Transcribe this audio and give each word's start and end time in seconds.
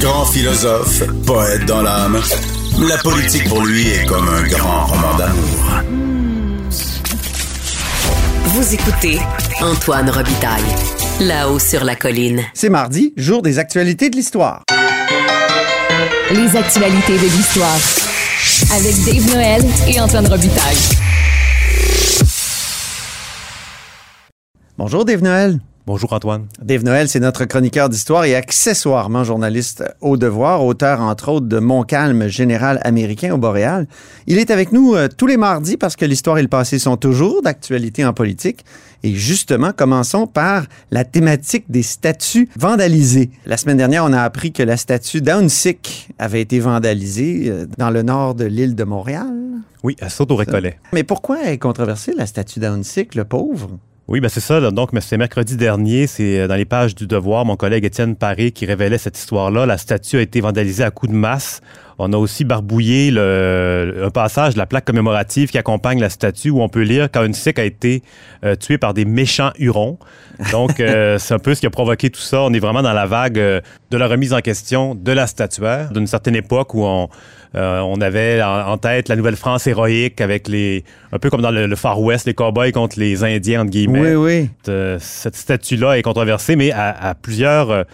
Grand 0.00 0.26
philosophe, 0.26 1.02
poète 1.24 1.64
dans 1.64 1.82
l'âme, 1.82 2.20
la 2.86 2.98
politique 2.98 3.48
pour 3.48 3.64
lui 3.64 3.88
est 3.88 4.04
comme 4.06 4.28
un 4.28 4.42
grand 4.46 4.86
roman 4.86 5.16
d'amour. 5.16 5.82
Vous 8.44 8.74
écoutez 8.74 9.18
Antoine 9.60 10.10
Robitaille, 10.10 10.62
là-haut 11.20 11.58
sur 11.58 11.84
la 11.84 11.96
colline. 11.96 12.42
C'est 12.54 12.68
mardi, 12.68 13.14
jour 13.16 13.42
des 13.42 13.58
actualités 13.58 14.10
de 14.10 14.16
l'histoire. 14.16 14.62
Les 16.30 16.56
actualités 16.56 17.18
de 17.18 17.36
l'histoire. 17.36 17.78
Avec 18.74 18.94
Dave 19.04 19.34
Noël 19.34 19.64
et 19.88 20.00
Antoine 20.00 20.26
Robitaille. 20.26 20.76
Bonjour 24.76 25.04
Dave 25.04 25.22
Noël. 25.22 25.58
Bonjour 25.86 26.12
Antoine. 26.14 26.48
Dave 26.60 26.82
Noël, 26.82 27.08
c'est 27.08 27.20
notre 27.20 27.44
chroniqueur 27.44 27.88
d'histoire 27.88 28.24
et 28.24 28.34
accessoirement 28.34 29.22
journaliste 29.22 29.84
au 30.00 30.16
devoir, 30.16 30.64
auteur 30.64 31.00
entre 31.00 31.28
autres 31.28 31.46
de 31.46 31.60
Montcalm, 31.60 32.26
général 32.26 32.80
américain 32.82 33.32
au 33.32 33.38
Boréal. 33.38 33.86
Il 34.26 34.38
est 34.38 34.50
avec 34.50 34.72
nous 34.72 34.96
euh, 34.96 35.06
tous 35.06 35.28
les 35.28 35.36
mardis 35.36 35.76
parce 35.76 35.94
que 35.94 36.04
l'histoire 36.04 36.38
et 36.38 36.42
le 36.42 36.48
passé 36.48 36.80
sont 36.80 36.96
toujours 36.96 37.40
d'actualité 37.40 38.04
en 38.04 38.12
politique. 38.12 38.64
Et 39.04 39.14
justement, 39.14 39.70
commençons 39.70 40.26
par 40.26 40.64
la 40.90 41.04
thématique 41.04 41.66
des 41.68 41.84
statues 41.84 42.48
vandalisées. 42.56 43.30
La 43.46 43.56
semaine 43.56 43.76
dernière, 43.76 44.04
on 44.04 44.12
a 44.12 44.22
appris 44.22 44.50
que 44.50 44.64
la 44.64 44.76
statue 44.76 45.20
d'Aunsick 45.20 46.08
avait 46.18 46.40
été 46.40 46.58
vandalisée 46.58 47.44
euh, 47.46 47.66
dans 47.78 47.90
le 47.90 48.02
nord 48.02 48.34
de 48.34 48.44
l'île 48.44 48.74
de 48.74 48.82
Montréal. 48.82 49.32
Oui, 49.84 49.94
à 50.00 50.08
saute 50.08 50.32
au 50.32 50.36
récollet. 50.36 50.80
Mais 50.92 51.04
pourquoi 51.04 51.44
est 51.44 51.58
controversée 51.58 52.12
la 52.16 52.26
statue 52.26 52.58
d'Aunsick, 52.58 53.14
le 53.14 53.24
pauvre? 53.24 53.78
Oui, 54.08 54.20
ben 54.20 54.28
c'est 54.28 54.40
ça. 54.40 54.60
là. 54.60 54.70
Donc, 54.70 54.90
c'est 55.00 55.16
mercredi 55.16 55.56
dernier, 55.56 56.06
c'est 56.06 56.38
euh, 56.40 56.46
dans 56.46 56.54
les 56.54 56.64
pages 56.64 56.94
du 56.94 57.08
Devoir, 57.08 57.44
mon 57.44 57.56
collègue 57.56 57.84
Étienne 57.84 58.14
Paré 58.14 58.52
qui 58.52 58.64
révélait 58.64 58.98
cette 58.98 59.18
histoire-là. 59.18 59.66
La 59.66 59.78
statue 59.78 60.18
a 60.18 60.20
été 60.20 60.40
vandalisée 60.40 60.84
à 60.84 60.92
coups 60.92 61.10
de 61.10 61.16
masse. 61.16 61.60
On 61.98 62.12
a 62.12 62.16
aussi 62.16 62.44
barbouillé 62.44 63.10
le, 63.10 64.02
un 64.04 64.10
passage 64.10 64.54
de 64.54 64.58
la 64.58 64.66
plaque 64.66 64.84
commémorative 64.84 65.50
qui 65.50 65.58
accompagne 65.58 65.98
la 66.00 66.10
statue 66.10 66.50
où 66.50 66.60
on 66.60 66.68
peut 66.68 66.82
lire 66.82 67.10
qu'Aunsick 67.10 67.58
a 67.58 67.64
été 67.64 68.02
euh, 68.44 68.54
tué 68.54 68.76
par 68.76 68.92
des 68.92 69.04
méchants 69.04 69.50
hurons. 69.58 69.98
Donc, 70.52 70.80
euh, 70.80 71.18
c'est 71.18 71.34
un 71.34 71.38
peu 71.38 71.54
ce 71.54 71.60
qui 71.60 71.66
a 71.66 71.70
provoqué 71.70 72.10
tout 72.10 72.20
ça. 72.20 72.42
On 72.42 72.52
est 72.52 72.58
vraiment 72.58 72.82
dans 72.82 72.92
la 72.92 73.06
vague 73.06 73.38
euh, 73.38 73.60
de 73.90 73.96
la 73.96 74.08
remise 74.08 74.34
en 74.34 74.40
question 74.40 74.94
de 74.94 75.12
la 75.12 75.26
statuaire 75.26 75.90
d'une 75.92 76.06
certaine 76.06 76.36
époque 76.36 76.74
où 76.74 76.84
on, 76.84 77.08
euh, 77.56 77.80
on 77.80 78.00
avait 78.00 78.42
en, 78.42 78.68
en 78.68 78.78
tête 78.78 79.08
la 79.08 79.16
Nouvelle-France 79.16 79.66
héroïque 79.66 80.20
avec 80.20 80.46
les, 80.48 80.84
un 81.12 81.18
peu 81.18 81.30
comme 81.30 81.40
dans 81.40 81.50
le, 81.50 81.66
le 81.66 81.76
Far 81.76 82.00
West, 82.00 82.26
les 82.26 82.34
cowboys 82.34 82.72
contre 82.72 82.98
les 82.98 83.24
Indiens, 83.24 83.62
entre 83.62 83.70
guillemets. 83.70 84.14
Oui, 84.14 84.40
oui. 84.42 84.50
Euh, 84.68 84.98
cette 85.00 85.36
statue-là 85.36 85.96
est 85.96 86.02
controversée, 86.02 86.56
mais 86.56 86.70
à, 86.72 86.90
à 86.90 87.14
plusieurs, 87.14 87.70
euh, 87.70 87.84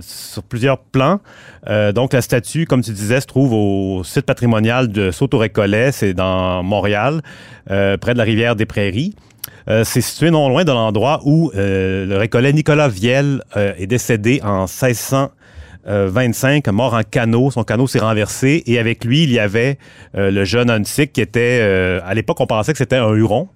sur 0.00 0.42
plusieurs 0.42 0.78
plans. 0.78 1.20
Euh, 1.68 1.92
donc, 1.92 2.12
la 2.12 2.22
statue, 2.22 2.66
comme 2.66 2.82
tu 2.82 2.92
disais, 2.92 3.20
se 3.20 3.26
trouve 3.26 3.52
au 3.52 4.04
site 4.04 4.26
patrimonial 4.26 4.88
de 4.88 5.10
Sault-au-Récollet. 5.10 5.92
C'est 5.92 6.14
dans 6.14 6.62
Montréal, 6.62 7.22
euh, 7.70 7.96
près 7.96 8.12
de 8.12 8.18
la 8.18 8.24
rivière 8.24 8.56
des 8.56 8.66
Prairies. 8.66 9.14
Euh, 9.68 9.84
c'est 9.84 10.00
situé 10.00 10.30
non 10.30 10.48
loin 10.48 10.64
de 10.64 10.72
l'endroit 10.72 11.20
où 11.24 11.50
le 11.54 12.16
récollet 12.16 12.52
Nicolas 12.52 12.88
Viel 12.88 13.42
est 13.54 13.86
décédé 13.86 14.40
en 14.42 14.66
1625, 14.66 16.68
mort 16.68 16.94
en 16.94 17.02
canot. 17.02 17.50
Son 17.50 17.64
canot 17.64 17.86
s'est 17.86 18.00
renversé 18.00 18.62
et 18.66 18.78
avec 18.78 19.04
lui, 19.04 19.24
il 19.24 19.32
y 19.32 19.38
avait 19.38 19.78
le 20.14 20.44
jeune 20.44 20.70
Hunsick 20.70 21.12
qui 21.12 21.20
était, 21.20 21.60
à 22.04 22.14
l'époque, 22.14 22.40
on 22.40 22.46
pensait 22.46 22.72
que 22.72 22.78
c'était 22.78 22.96
un 22.96 23.12
huron 23.14 23.48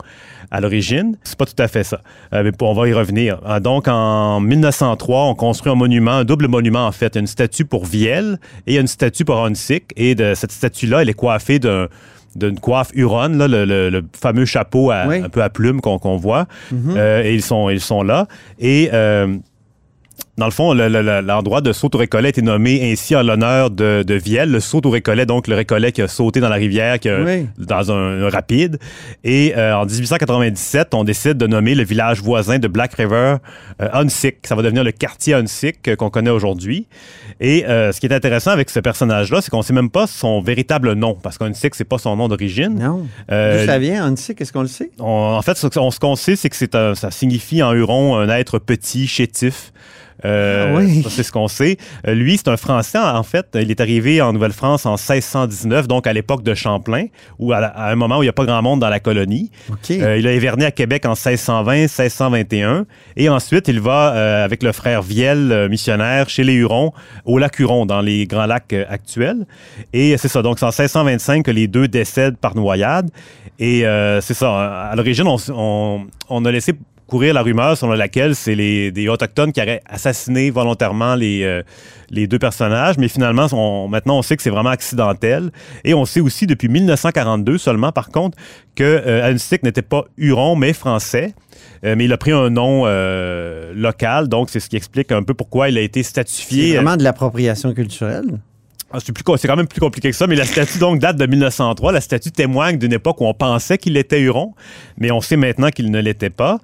à 0.50 0.60
l'origine. 0.60 1.16
C'est 1.24 1.36
pas 1.38 1.46
tout 1.46 1.60
à 1.62 1.68
fait 1.68 1.84
ça. 1.84 2.00
Euh, 2.32 2.42
mais 2.44 2.52
on 2.60 2.72
va 2.74 2.88
y 2.88 2.92
revenir. 2.92 3.40
Euh, 3.46 3.60
donc, 3.60 3.86
en 3.88 4.40
1903, 4.40 5.24
on 5.26 5.34
construit 5.34 5.70
un 5.72 5.76
monument, 5.76 6.12
un 6.12 6.24
double 6.24 6.48
monument 6.48 6.86
en 6.86 6.92
fait. 6.92 7.16
Une 7.16 7.26
statue 7.26 7.64
pour 7.64 7.84
Viel 7.84 8.38
et 8.66 8.76
une 8.78 8.86
statue 8.86 9.24
pour 9.24 9.44
Hunsick. 9.44 9.92
Et 9.96 10.14
de 10.14 10.34
cette 10.34 10.52
statue-là, 10.52 11.02
elle 11.02 11.08
est 11.10 11.14
coiffée 11.14 11.58
d'un 11.58 11.88
d'une 12.36 12.60
coiffe 12.60 12.90
huronne, 12.94 13.36
là, 13.38 13.48
le, 13.48 13.64
le- 13.64 13.88
le 13.88 14.04
fameux 14.20 14.44
chapeau 14.44 14.90
à- 14.92 15.06
Oui. 15.08 15.16
un 15.24 15.28
peu 15.30 15.42
à 15.42 15.48
plumes 15.48 15.80
qu'on 15.80 16.16
voit. 16.18 16.46
Euh, 16.72 17.22
et 17.24 17.34
ils 17.34 17.42
sont, 17.42 17.68
ils 17.70 17.80
sont 17.80 18.02
là. 18.02 18.26
Et 18.60 18.90
euh, 18.92 19.34
dans 20.38 20.46
le 20.46 20.52
fond, 20.52 20.72
le- 20.72 20.88
le- 20.88 21.02
le- 21.02 21.20
l'endroit 21.20 21.60
de 21.60 21.72
saut 21.72 21.90
au 21.94 21.98
récollet 21.98 22.30
est 22.30 22.40
nommé 22.42 22.90
ainsi 22.92 23.14
en 23.16 23.22
l'honneur 23.22 23.70
de, 23.70 24.02
de 24.06 24.14
Viel, 24.14 24.50
le 24.50 24.60
saut 24.60 24.80
au 24.86 24.90
récollet, 24.90 25.26
donc 25.26 25.48
le 25.48 25.56
récollet 25.56 25.92
qui 25.92 26.00
a 26.00 26.08
sauté 26.08 26.40
dans 26.40 26.48
la 26.48 26.56
rivière, 26.56 26.98
qui 27.00 27.08
a- 27.08 27.20
Oui. 27.22 27.46
dans 27.58 27.90
un, 27.92 28.22
un 28.24 28.28
rapide. 28.30 28.78
Et 29.24 29.54
euh, 29.56 29.74
en 29.76 29.84
1897, 29.84 30.94
on 30.94 31.04
décide 31.04 31.34
de 31.34 31.46
nommer 31.46 31.74
le 31.74 31.84
village 31.84 32.20
voisin 32.22 32.58
de 32.58 32.68
Black 32.68 32.94
River 32.94 33.36
euh, 33.82 33.88
Hunsick. 33.92 34.46
Ça 34.46 34.54
va 34.54 34.62
devenir 34.62 34.84
le 34.84 34.92
quartier 34.92 35.34
Hunsick 35.34 35.86
euh, 35.88 35.96
qu'on 35.96 36.10
connaît 36.10 36.30
aujourd'hui. 36.30 36.86
Et 37.40 37.66
euh, 37.66 37.92
ce 37.92 38.00
qui 38.00 38.06
est 38.06 38.12
intéressant 38.14 38.50
avec 38.52 38.70
ce 38.70 38.80
personnage-là, 38.80 39.40
c'est 39.42 39.50
qu'on 39.50 39.62
sait 39.62 39.72
même 39.72 39.90
pas 39.90 40.06
son 40.06 40.40
véritable 40.40 40.92
nom, 40.94 41.14
parce 41.22 41.36
qu'Hunsick, 41.38 41.74
c'est 41.74 41.84
pas 41.84 41.98
son 41.98 42.16
nom 42.16 42.28
d'origine. 42.28 42.78
Non. 42.78 43.06
D'où 43.28 43.66
ça 43.66 43.78
vient, 43.78 44.04
Aunsick, 44.06 44.40
est-ce 44.40 44.52
qu'on 44.52 44.62
le 44.62 44.68
sait? 44.68 44.90
on- 44.98 45.04
en 45.36 45.42
fait, 45.42 45.56
ce, 45.56 45.66
on- 45.78 45.90
ce 45.90 45.98
qu'on 46.00 46.16
sait, 46.16 46.36
c'est 46.36 46.48
que 46.48 46.56
c'est 46.56 46.68
ça 46.94 47.10
signifie 47.10 47.62
en 47.62 47.72
huron 47.72 48.16
un 48.16 48.28
être 48.28 48.58
petit, 48.58 49.06
chétif. 49.08 49.72
Euh, 50.24 50.74
Ah 50.74 50.78
oui. 50.80 51.04
c'est 51.08 51.22
ce 51.22 51.30
qu'on 51.32 51.48
sait. 51.48 51.76
Euh, 52.06 52.14
lui, 52.14 52.36
c'est 52.36 52.48
un 52.48 52.56
Français, 52.56 52.98
en 52.98 53.22
fait. 53.22 53.46
Il 53.54 53.70
est 53.70 53.80
arrivé 53.80 54.20
en 54.20 54.32
Nouvelle-France 54.32 54.84
en 54.86 54.96
1619, 54.96 55.86
donc 55.88 56.06
à 56.06 56.12
l'époque 56.12 56.42
de 56.42 56.54
Champlain, 56.54 57.06
ou 57.38 57.52
à, 57.52 57.72
un 57.88 57.94
moment 57.94 58.18
où 58.18 58.22
il 58.22 58.26
n'y 58.26 58.30
a 58.30 58.32
pas 58.32 58.44
grand 58.44 58.60
monde 58.62 58.80
dans 58.80 58.88
la 58.88 59.00
colonie. 59.00 59.50
Euh, 60.02 60.18
il 60.18 60.26
a 60.26 60.34
hiverné 60.34 60.64
à 60.64 60.70
Québec 60.70 61.04
en 61.06 61.10
1620, 61.14 61.72
1621. 61.82 62.86
Et 63.16 63.28
ensuite, 63.28 63.68
il 63.68 63.80
va, 63.80 64.14
euh, 64.14 64.44
avec 64.44 64.62
le 64.62 64.72
frère 64.72 65.02
Viel, 65.02 65.68
missionnaire, 65.70 66.28
chez 66.28 66.42
les 66.44 66.54
Hurons, 66.54 66.92
au 67.24 67.38
lac 67.38 67.58
Huron, 67.58 67.86
dans 67.86 68.00
les 68.00 68.26
grands 68.26 68.46
lacs 68.46 68.74
actuels. 68.88 69.46
Et 69.92 70.16
c'est 70.16 70.28
ça. 70.28 70.42
Donc, 70.42 70.58
c'est 70.58 70.64
en 70.66 70.68
1625 70.70 71.44
que 71.44 71.50
les 71.50 71.68
deux 71.68 71.86
décèdent 71.88 72.36
par 72.36 72.54
noyade. 72.56 73.10
Et 73.60 73.84
c'est 74.20 74.34
ça. 74.34 74.88
À 74.90 74.96
l'origine, 74.96 75.26
on, 75.26 75.36
s- 75.36 75.50
on- 75.54 76.06
on 76.28 76.44
a 76.44 76.50
laissé 76.52 76.72
courir 77.08 77.34
la 77.34 77.42
rumeur 77.42 77.76
selon 77.76 77.92
laquelle 77.94 78.36
c'est 78.36 78.54
les, 78.54 78.92
des 78.92 79.08
Autochtones 79.08 79.50
qui 79.50 79.60
auraient 79.60 79.80
assassiné 79.88 80.50
volontairement 80.50 81.14
les, 81.16 81.42
euh, 81.42 81.62
les 82.10 82.26
deux 82.28 82.38
personnages, 82.38 82.96
mais 82.98 83.08
finalement, 83.08 83.46
on- 83.52 83.88
maintenant, 83.88 84.18
on 84.18 84.22
sait 84.22 84.36
que 84.36 84.42
c'est 84.42 84.50
vraiment 84.50 84.70
accidentel. 84.70 85.50
Et 85.84 85.94
on 85.94 86.04
sait 86.04 86.20
aussi 86.20 86.46
depuis 86.46 86.68
1942 86.68 87.58
seulement, 87.58 87.90
par 87.92 88.10
contre, 88.10 88.36
que 88.76 88.84
euh, 88.84 89.36
n'était 89.64 89.82
pas 89.82 90.04
Huron, 90.18 90.54
mais 90.54 90.72
français. 90.72 91.34
Euh, 91.84 91.94
mais 91.96 92.04
il 92.04 92.12
a 92.12 92.18
pris 92.18 92.32
un 92.32 92.50
nom 92.50 92.82
euh, 92.86 93.72
local, 93.74 94.28
donc 94.28 94.50
c'est 94.50 94.60
ce 94.60 94.68
qui 94.68 94.76
explique 94.76 95.10
un 95.12 95.22
peu 95.22 95.34
pourquoi 95.34 95.68
il 95.70 95.78
a 95.78 95.80
été 95.80 96.02
C'est 96.02 96.10
statifié. 96.10 96.74
vraiment 96.74 96.96
de 96.96 97.02
l'appropriation 97.04 97.72
culturelle? 97.72 98.38
Ah, 98.90 98.98
c'est 99.04 99.12
plus 99.12 99.22
co- 99.22 99.36
c'est 99.36 99.46
quand 99.46 99.56
même 99.56 99.66
plus 99.68 99.80
compliqué 99.80 100.10
que 100.10 100.16
ça, 100.16 100.26
mais 100.26 100.34
la 100.34 100.46
statue 100.46 100.78
donc 100.78 100.98
date 100.98 101.16
de 101.18 101.26
1903. 101.26 101.92
La 101.92 102.00
statue 102.00 102.30
témoigne 102.30 102.78
d'une 102.78 102.92
époque 102.94 103.20
où 103.20 103.26
on 103.26 103.34
pensait 103.34 103.76
qu'il 103.76 103.96
était 103.98 104.18
Huron, 104.20 104.54
mais 104.96 105.10
on 105.10 105.20
sait 105.20 105.36
maintenant 105.36 105.68
qu'il 105.68 105.90
ne 105.90 106.00
l'était 106.00 106.30
pas. 106.30 106.58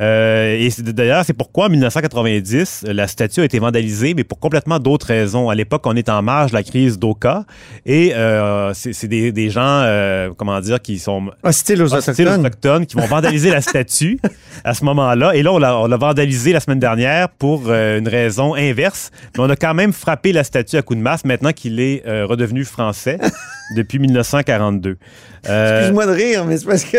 Euh, 0.00 0.58
et 0.58 0.68
d'ailleurs, 0.82 1.24
c'est 1.24 1.32
pourquoi 1.32 1.66
en 1.66 1.70
1990, 1.70 2.84
la 2.88 3.06
statue 3.06 3.40
a 3.40 3.44
été 3.44 3.58
vandalisée, 3.58 4.12
mais 4.14 4.24
pour 4.24 4.38
complètement 4.38 4.78
d'autres 4.78 5.06
raisons. 5.06 5.48
À 5.48 5.54
l'époque, 5.54 5.82
on 5.86 5.96
est 5.96 6.10
en 6.10 6.20
marge 6.20 6.50
de 6.50 6.56
la 6.56 6.62
crise 6.62 6.98
d'Oka, 6.98 7.44
et 7.86 8.12
euh, 8.14 8.74
c'est 8.74 9.08
des, 9.08 9.32
des 9.32 9.48
gens, 9.48 9.62
euh, 9.64 10.30
comment 10.36 10.60
dire, 10.60 10.80
qui 10.82 10.98
sont 10.98 11.30
Hostile 11.42 11.82
aux 11.82 11.94
hostiles 11.94 12.28
aux 12.28 12.38
Autochtones. 12.38 12.84
qui 12.84 12.96
vont 12.96 13.06
vandaliser 13.06 13.50
la 13.50 13.62
statue 13.62 14.18
à 14.64 14.74
ce 14.74 14.84
moment-là. 14.84 15.34
Et 15.34 15.42
là, 15.42 15.52
on 15.52 15.58
l'a 15.58 15.78
on 15.78 15.86
l'a 15.86 15.96
semaine 16.60 16.78
dernière 16.78 17.28
pour 17.30 17.70
une 17.72 18.06
raison 18.08 18.54
inverse. 18.54 19.10
Mais 19.34 19.44
on 19.44 19.50
a 19.50 19.56
quand 19.56 19.74
même 19.74 19.92
frappé 19.92 20.32
la 20.32 20.44
statue 20.44 20.76
à 20.76 20.82
coups 20.82 20.98
de 20.98 21.02
masse 21.02 21.24
maintenant 21.24 21.52
qu'il 21.52 21.69
est 21.78 22.02
euh, 22.06 22.26
redevenu 22.26 22.64
français 22.64 23.18
depuis 23.76 23.98
1942. 24.00 24.96
Euh, 25.48 25.78
Excuse-moi 25.78 26.06
de 26.06 26.10
rire, 26.12 26.44
mais 26.46 26.56
c'est 26.58 26.66
parce 26.66 26.84
que 26.84 26.96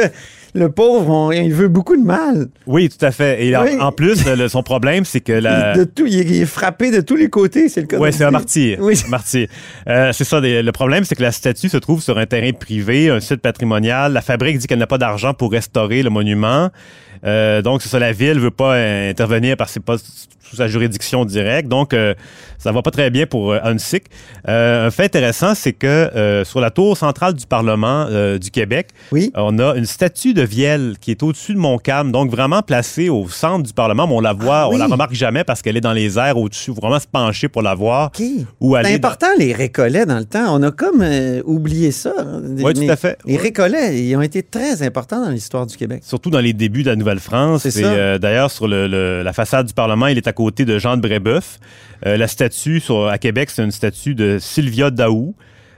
le 0.53 0.69
pauvre, 0.69 1.09
on- 1.09 1.31
il 1.31 1.53
veut 1.53 1.67
beaucoup 1.69 1.95
de 1.95 2.03
mal. 2.03 2.47
oui, 2.67 2.89
tout 2.89 3.03
à 3.05 3.11
fait. 3.11 3.45
Et 3.45 3.55
en- 3.55 3.63
Oui. 3.63 3.77
en, 3.79 3.91
plus, 3.91 4.25
le- 4.25 4.47
son 4.49 4.63
problème, 4.63 5.05
c'est 5.05 5.21
que 5.21 5.31
la... 5.31 5.73
De 5.77 5.83
tout, 5.85 6.05
il 6.07 6.19
est, 6.19 6.23
il 6.23 6.41
est 6.41 6.45
frappé 6.45 6.91
de 6.91 6.99
tous 7.01 7.15
les 7.15 7.29
côtés, 7.29 7.69
c'est 7.69 7.81
le 7.81 7.87
cas. 7.87 7.97
Ouais, 7.97 8.11
c'est 8.11 8.23
un 8.25 8.31
martyr. 8.31 8.77
Oui. 8.81 9.01
Un 9.05 9.09
martyr. 9.09 9.47
Euh, 9.87 10.11
c'est 10.13 10.23
ça. 10.25 10.39
le 10.41 10.69
problème, 10.71 11.03
c'est 11.05 11.15
que 11.15 11.21
la 11.23 11.31
statue 11.31 11.69
se 11.69 11.77
trouve 11.77 12.01
sur 12.01 12.17
un 12.17 12.25
terrain 12.25 12.51
privé, 12.51 13.09
un 13.09 13.19
site 13.19 13.41
patrimonial. 13.41 14.11
La 14.13 14.21
fabrique 14.21 14.57
dit 14.57 14.67
qu'elle 14.67 14.79
n'a 14.79 14.87
pas 14.87 14.97
d'argent 14.97 15.33
pour 15.33 15.51
restaurer 15.51 16.03
le 16.03 16.09
monument. 16.09 16.69
Euh, 17.25 17.61
donc, 17.61 17.81
c'est 17.81 17.89
ça. 17.89 17.99
La 17.99 18.11
ville 18.11 18.39
veut 18.39 18.51
pas 18.51 18.75
euh, 18.75 19.09
intervenir 19.09 19.57
parce 19.57 19.71
que 19.71 19.73
c'est 19.75 19.83
pas 19.85 19.97
sous 19.97 20.55
sa 20.57 20.67
juridiction 20.67 21.23
directe. 21.23 21.69
Donc, 21.69 21.93
euh, 21.93 22.13
ça 22.57 22.71
va 22.73 22.81
pas 22.81 22.91
très 22.91 23.09
bien 23.09 23.25
pour 23.25 23.53
Hunsick. 23.53 24.05
Euh, 24.49 24.87
un 24.87 24.91
fait 24.91 25.05
intéressant, 25.05 25.55
c'est 25.55 25.71
que 25.71 26.41
sur 26.45 26.59
la 26.59 26.69
tour 26.71 26.97
centrale 26.97 27.33
du 27.33 27.45
Parlement 27.45 28.07
du 28.37 28.51
Québec, 28.51 28.89
Oui. 29.11 29.31
on 29.35 29.57
a 29.59 29.75
une 29.75 29.85
statue 29.85 30.33
de 30.33 30.41
Vielle 30.41 30.95
qui 30.99 31.11
est 31.11 31.23
au-dessus 31.23 31.53
de 31.53 31.57
Montcalm, 31.59 32.11
donc 32.11 32.29
vraiment 32.29 32.61
placée 32.61 33.07
au 33.09 33.29
centre 33.29 33.63
du 33.65 33.71
Parlement. 33.73 34.07
Mais 34.07 34.13
on 34.13 34.19
la 34.19 34.33
voit, 34.33 34.63
Ah 34.63 34.69
oui. 34.69 34.75
on 34.75 34.77
la 34.79 34.87
remarque 34.87 35.13
jamais 35.13 35.43
parce 35.45 35.61
qu'elle 35.61 35.77
est 35.77 35.81
dans 35.81 35.93
les 35.93 36.19
airs 36.19 36.37
au-dessus. 36.37 36.71
Faut 36.73 36.81
vraiment 36.81 36.99
se 36.99 37.07
pencher 37.07 37.47
pour 37.47 37.61
la 37.61 37.73
voir. 37.73 38.11
OK. 38.13 38.23
Ou 38.59 38.75
C'est 38.75 38.83
dans- 38.83 38.95
important, 38.95 39.27
les 39.39 39.53
récollets, 39.53 40.05
dans 40.05 40.19
le 40.19 40.25
temps. 40.25 40.53
On 40.55 40.61
a 40.63 40.71
comme 40.71 41.03
oublié 41.45 41.91
ça. 41.91 42.13
Oui, 42.57 42.73
tout 42.73 42.91
à 42.91 42.95
fait. 42.97 43.17
Les 43.25 43.37
récollets, 43.37 44.03
ils 44.03 44.15
ont 44.17 44.21
été 44.21 44.43
très 44.43 44.83
importants 44.83 45.23
dans 45.23 45.31
l'histoire 45.31 45.65
du 45.65 45.77
Québec. 45.77 46.01
Surtout 46.05 46.29
dans 46.29 46.39
les 46.41 46.53
débuts 46.53 46.83
de 46.83 46.89
la 46.89 46.95
Nouvelle-France. 47.13 47.61
C'est 47.63 47.79
Et 47.79 47.83
ça. 47.83 47.91
euh, 47.93 48.17
d'ailleurs, 48.17 48.49
sur 48.51 48.67
le- 48.67 48.87
le- 48.87 49.23
la 49.23 49.33
façade 49.33 49.67
du 49.67 49.73
Parlement, 49.73 50.07
il 50.07 50.17
est 50.17 50.27
à 50.27 50.33
côté 50.33 50.65
de 50.65 50.79
Jean 50.79 50.95
de 50.97 51.01
Brébeuf. 51.01 51.59
Euh, 52.05 52.17
la 52.17 52.27
statue 52.27 52.79
sur, 52.79 53.07
à 53.07 53.17
Québec, 53.17 53.49
c'est 53.49 53.63
une 53.63 53.71
statue 53.71 54.15
de 54.15 54.37
Sylvia 54.39 54.89
Daou. 54.91 55.35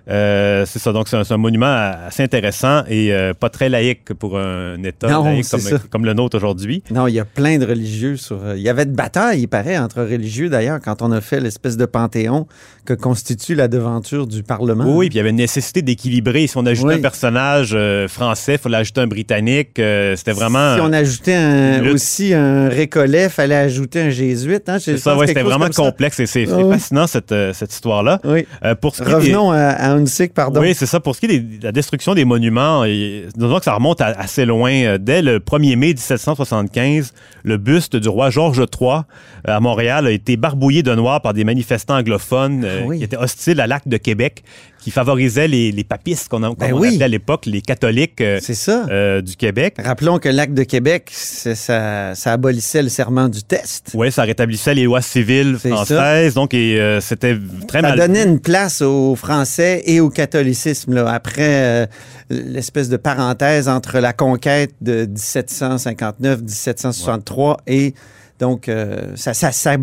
Euh, 0.09 0.65
c'est 0.65 0.79
ça, 0.79 0.91
donc 0.91 1.07
c'est 1.07 1.15
un, 1.31 1.37
monument 1.37 1.91
assez 2.07 2.23
intéressant 2.23 2.83
et 2.89 3.13
euh, 3.13 3.33
pas 3.33 3.49
très 3.49 3.69
laïque 3.69 4.13
pour 4.13 4.37
un 4.37 4.81
État 4.83 5.07
Non, 5.07 5.23
laïque 5.23 5.45
c'est 5.45 5.89
comme, 5.89 6.05
le 6.05 6.13
nôtre 6.13 6.35
aujourd'hui. 6.35 6.83
Non, 6.91 7.07
il 7.07 7.13
y 7.13 7.19
a 7.19 7.25
plein 7.25 7.57
de 7.57 7.65
religieux 7.65 8.17
sur. 8.17 8.37
euh, 8.43 8.55
Il 8.57 8.61
y 8.61 8.67
avait 8.69 8.85
de 8.85 8.91
batailles, 8.93 9.41
il 9.43 9.47
paraît, 9.47 9.77
entre 9.77 10.01
religieux 10.03 10.49
d'ailleurs, 10.49 10.79
quand 10.83 11.01
on 11.01 11.11
a 11.13 11.21
fait 11.21 11.39
l'espèce 11.39 11.77
de 11.77 11.85
panthéon 11.85 12.47
que 12.85 12.93
constitue 12.93 13.55
la 13.55 13.69
devanture 13.69 14.27
du 14.27 14.43
Parlement. 14.43 14.83
Oui, 14.85 15.07
puis 15.07 15.15
il 15.15 15.17
y 15.17 15.21
avait 15.21 15.29
une 15.29 15.37
nécessité 15.37 15.81
d'équilibrer. 15.81 16.47
Si 16.47 16.57
on 16.57 16.65
ajoutait 16.65 16.87
Oui. 16.89 16.99
un 16.99 17.01
personnage 17.01 17.71
euh, 17.73 18.09
français, 18.09 18.53
il 18.55 18.59
fallait 18.59 18.77
ajouter 18.77 18.99
un 19.01 19.07
britannique. 19.07 19.69
C'était 19.75 20.33
vraiment. 20.33 20.75
Si 20.75 20.81
on 20.81 20.91
ajoutait 20.91 21.33
un- 21.35 21.85
aussi 21.93 22.33
un 22.33 22.67
récollet, 22.67 23.29
fallait 23.29 23.55
ajouter 23.55 24.01
un 24.01 24.09
jésuite. 24.09 24.67
Hein, 24.67 24.79
C'est 24.79 24.97
ça, 24.97 25.15
ouais, 25.15 25.27
c'était 25.27 25.43
vraiment 25.43 25.69
complexe 25.69 26.19
et 26.19 26.25
c'est 26.25 26.45
Ah 26.51 26.57
oui. 26.57 26.73
fascinant 26.73 27.07
cette, 27.07 27.33
cette 27.53 27.71
histoire-là. 27.73 28.19
Oui. 28.25 28.45
Euh, 28.65 28.75
pour 28.75 28.95
ce 28.95 29.03
qui 29.03 29.07
est 29.09 29.11
des- 29.11 29.15
Revenons 29.15 29.51
à, 29.51 29.92
à 29.93 29.97
Hunsick, 29.97 30.33
pardon. 30.33 30.59
Oui, 30.61 30.73
c'est 30.75 30.85
ça. 30.85 30.99
Pour 30.99 31.15
ce 31.15 31.21
qui 31.21 31.25
est 31.27 31.39
de 31.39 31.63
la 31.63 31.71
destruction 31.71 32.13
des 32.13 32.25
monuments, 32.25 32.83
et, 32.85 33.25
disons 33.35 33.57
que 33.59 33.65
ça 33.65 33.73
remonte 33.73 34.01
à- 34.01 34.07
assez 34.17 34.45
loin. 34.45 34.71
Euh, 34.71 34.97
Dès 34.97 35.21
le 35.21 35.39
1er 35.39 35.75
mai 35.75 35.93
1775, 35.93 37.13
le 37.43 37.57
buste 37.57 37.95
du 37.95 38.07
roi 38.09 38.29
Georges 38.29 38.59
III 38.79 38.89
euh, 38.89 39.01
à 39.45 39.59
Montréal 39.59 40.07
a 40.07 40.11
été 40.11 40.37
barbouillé 40.37 40.83
de 40.83 40.93
noir 40.95 41.21
par 41.21 41.33
des 41.33 41.43
manifestants 41.43 41.97
anglophones 41.97 42.63
euh, 42.63 42.79
Ah 42.81 42.85
oui. 42.87 42.97
qui 42.99 43.03
étaient 43.03 43.17
hostiles 43.17 43.59
à 43.59 43.67
l'acte 43.67 43.87
de 43.87 43.97
Québec, 43.97 44.43
qui 44.79 44.91
favorisaient 44.91 45.47
les, 45.47 45.71
les 45.71 45.83
papistes, 45.83 46.27
qu'on 46.29 46.39
Ben 46.41 46.53
oui. 46.73 46.89
appelait 46.89 47.03
à 47.03 47.07
l'époque, 47.07 47.45
les 47.45 47.61
catholiques 47.61 48.19
euh, 48.21 48.39
ça. 48.41 48.85
euh, 48.89 49.21
du 49.21 49.35
Québec. 49.35 49.75
Rappelons 49.83 50.19
que 50.19 50.29
l'acte 50.29 50.53
de 50.53 50.63
Québec, 50.63 51.09
ça, 51.11 52.13
ça 52.15 52.31
abolissait 52.33 52.83
le 52.83 52.89
serment 52.89 53.29
du 53.29 53.43
test. 53.43 53.91
Oui, 53.93 54.11
ça 54.11 54.23
rétablissait 54.23 54.73
les 54.73 54.83
lois 54.83 55.01
civiles 55.01 55.57
ça. 55.61 55.69
françaises. 55.69 56.33
Donc, 56.33 56.53
et, 56.53 56.79
euh, 56.79 56.99
c'était 57.01 57.37
très 57.67 57.81
Ça 57.81 57.89
mal. 57.89 57.97
donnait 57.97 58.23
une 58.23 58.39
place 58.39 58.81
aux 58.81 59.15
Français 59.15 59.82
et 59.85 59.99
au 59.99 60.09
catholicisme 60.09 60.93
là, 60.93 61.09
après 61.11 61.83
euh, 61.83 61.85
l'espèce 62.29 62.87
de 62.89 62.97
parenthèse 62.97 63.67
entre 63.67 63.99
la 63.99 64.13
conquête 64.13 64.71
de 64.81 65.05
1759-1763 65.05 67.57
et 67.67 67.93
donc 68.39 68.67
euh, 68.67 69.11
ça, 69.15 69.33
ça, 69.33 69.51
ça, 69.51 69.77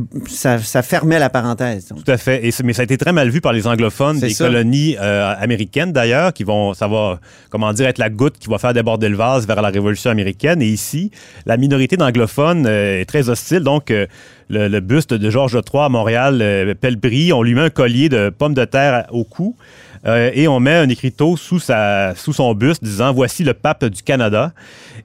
ça- 0.58 0.82
fermait 0.82 1.18
la 1.20 1.30
parenthèse. 1.30 1.86
donc. 1.88 2.04
Tout 2.04 2.10
à 2.10 2.16
fait. 2.18 2.44
Et 2.46 2.50
mais 2.64 2.72
ça 2.74 2.82
a 2.82 2.84
été 2.84 2.98
très 2.98 3.12
mal 3.12 3.30
vu 3.30 3.40
par 3.40 3.52
les 3.54 3.66
anglophones, 3.66 4.18
des 4.18 4.30
ça. 4.30 4.44
colonies 4.44 4.96
euh, 5.00 5.32
américaines 5.38 5.92
d'ailleurs, 5.92 6.32
qui 6.34 6.44
vont, 6.44 6.74
ça 6.74 6.86
va, 6.88 7.20
comment 7.48 7.72
dire, 7.72 7.86
être 7.88 7.96
la 7.98 8.10
goutte 8.10 8.36
qui 8.38 8.50
va 8.50 8.58
faire 8.58 8.74
déborder 8.74 9.08
le 9.08 9.16
vase 9.16 9.46
vers 9.46 9.62
la 9.62 9.68
Révolution 9.70 10.10
américaine. 10.10 10.60
Et 10.60 10.66
ici, 10.66 11.10
la 11.46 11.56
minorité 11.56 11.96
d'anglophones 11.96 12.66
euh, 12.66 13.00
est 13.00 13.06
très 13.06 13.30
hostile. 13.30 13.60
Donc, 13.60 13.88
le, 13.88 14.08
le 14.68 14.80
buste 14.80 15.14
de 15.14 15.30
Georges 15.30 15.54
III 15.72 15.84
à 15.84 15.88
Montréal, 15.88 16.74
Pelbry, 16.80 17.32
on 17.32 17.42
lui 17.42 17.54
met 17.54 17.62
un 17.62 17.70
collier 17.70 18.08
de 18.10 18.28
pommes 18.30 18.54
de 18.54 18.64
terre 18.64 19.06
au 19.12 19.24
cou. 19.24 19.56
Euh, 20.06 20.30
et 20.34 20.48
on 20.48 20.60
met 20.60 20.74
un 20.74 20.88
écriteau 20.88 21.36
sous, 21.36 21.58
sa, 21.60 22.14
sous 22.16 22.32
son 22.32 22.54
buste 22.54 22.82
disant 22.82 23.12
Voici 23.12 23.44
le 23.44 23.54
pape 23.54 23.84
du 23.84 24.02
Canada. 24.02 24.52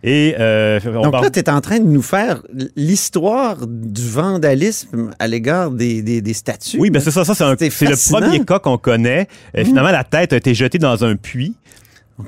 Et 0.03 0.35
euh, 0.39 0.79
on 0.85 1.01
Donc 1.03 1.11
parle- 1.11 1.23
là, 1.25 1.29
tu 1.31 1.39
es 1.39 1.49
en 1.49 1.61
train 1.61 1.79
de 1.79 1.85
nous 1.85 2.01
faire 2.01 2.41
l'histoire 2.75 3.57
du 3.67 4.07
vandalisme 4.07 5.11
à 5.19 5.27
l'égard 5.27 5.71
des, 5.71 6.01
des, 6.01 6.21
des 6.21 6.33
statues. 6.33 6.77
Oui, 6.79 6.89
ben 6.89 7.01
c'est 7.01 7.11
ça, 7.11 7.25
ça 7.25 7.33
c'est 7.35 7.43
un- 7.43 7.51
C'était 7.51 7.69
c'est 7.69 7.85
le 7.85 7.95
premier 8.11 8.43
cas 8.45 8.59
qu'on 8.59 8.77
connaît. 8.77 9.27
Euh, 9.57 9.65
Finalement, 9.65 9.91
la 9.91 10.03
tête 10.03 10.33
a 10.33 10.37
été 10.37 10.53
jetée 10.53 10.77
dans 10.77 11.03
un 11.03 11.15
puits. 11.15 11.55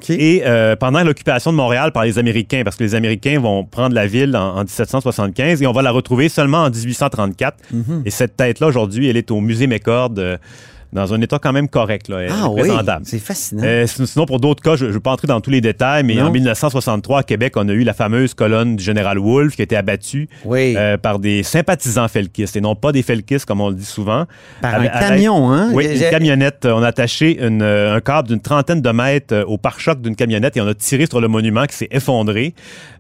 Et 0.09 0.41
euh, 0.45 0.75
pendant 0.75 1.01
l'occupation 1.01 1.51
de 1.51 1.55
Montréal 1.55 1.93
par 1.93 2.03
les 2.03 2.19
Américains, 2.19 2.63
parce 2.65 2.75
que 2.75 2.83
les 2.83 2.93
Américains 2.93 3.39
vont 3.39 3.63
prendre 3.63 3.95
la 3.95 4.05
ville 4.05 4.35
en, 4.35 4.57
en 4.57 4.63
1775 4.63 5.61
et 5.61 5.67
on 5.67 5.71
va 5.71 5.81
la 5.81 5.91
retrouver 5.91 6.27
seulement 6.27 6.63
en 6.63 6.69
1834. 6.69 7.55
Mhm. 7.71 8.01
Et 8.05 8.09
cette 8.09 8.35
tête-là, 8.35 8.67
aujourd'hui, 8.67 9.07
elle 9.07 9.15
est 9.15 9.31
au 9.31 9.39
musée 9.39 9.65
McCord 9.65 10.11
euh, 10.17 10.37
dans 10.93 11.13
un 11.13 11.21
état 11.21 11.39
quand 11.39 11.51
même 11.53 11.67
correct. 11.67 12.07
Là, 12.07 12.19
ah 12.31 12.49
oui, 12.49 12.69
c'est 13.03 13.19
fascinant. 13.19 13.63
Euh, 13.65 13.85
sin- 13.87 14.05
sinon, 14.05 14.25
pour 14.25 14.39
d'autres 14.39 14.63
cas, 14.63 14.75
je 14.75 14.85
ne 14.85 14.91
vais 14.91 14.99
pas 14.99 15.11
entrer 15.11 15.27
dans 15.27 15.41
tous 15.41 15.49
les 15.49 15.61
détails, 15.61 16.03
mais 16.03 16.15
Non. 16.15 16.27
en 16.27 16.31
1963, 16.31 17.19
à 17.19 17.23
Québec, 17.23 17.53
on 17.57 17.67
a 17.69 17.73
eu 17.73 17.83
la 17.83 17.93
fameuse 17.93 18.33
colonne 18.33 18.75
du 18.77 18.83
général 18.83 19.17
Wolfe 19.19 19.55
qui 19.55 19.61
a 19.61 19.63
été 19.63 19.75
abattue 19.75 20.29
oui, 20.45 20.75
euh, 20.77 20.97
par 20.97 21.19
des 21.19 21.43
sympathisants 21.43 22.07
felkistes 22.07 22.55
et 22.55 22.61
non 22.61 22.75
pas 22.75 22.91
des 22.91 23.03
felkistes, 23.03 23.45
comme 23.45 23.61
on 23.61 23.69
le 23.69 23.75
dit 23.75 23.85
souvent. 23.85 24.25
par 24.61 24.75
à- 24.75 24.77
un 24.77 24.85
à- 24.85 24.99
camion, 25.09 25.51
hein? 25.51 25.69
Oui, 25.73 25.85
une 25.93 26.09
camionnette. 26.09 26.65
On 26.65 26.81
a 26.83 26.87
attaché 26.87 27.43
une, 27.45 27.61
euh, 27.61 27.95
un 27.95 27.99
câble 28.01 28.27
d'une 28.29 28.41
trentaine 28.41 28.81
de 28.81 28.89
mètres 28.89 29.33
euh, 29.33 29.43
au 29.45 29.57
pare-choc 29.57 30.01
d'une 30.01 30.15
camionnette 30.15 30.57
et 30.57 30.61
on 30.61 30.67
a 30.67 30.73
tiré 30.73 31.05
sur 31.05 31.19
le 31.21 31.27
monument 31.27 31.65
qui 31.65 31.75
s'est 31.75 31.89
effondré. 31.91 32.53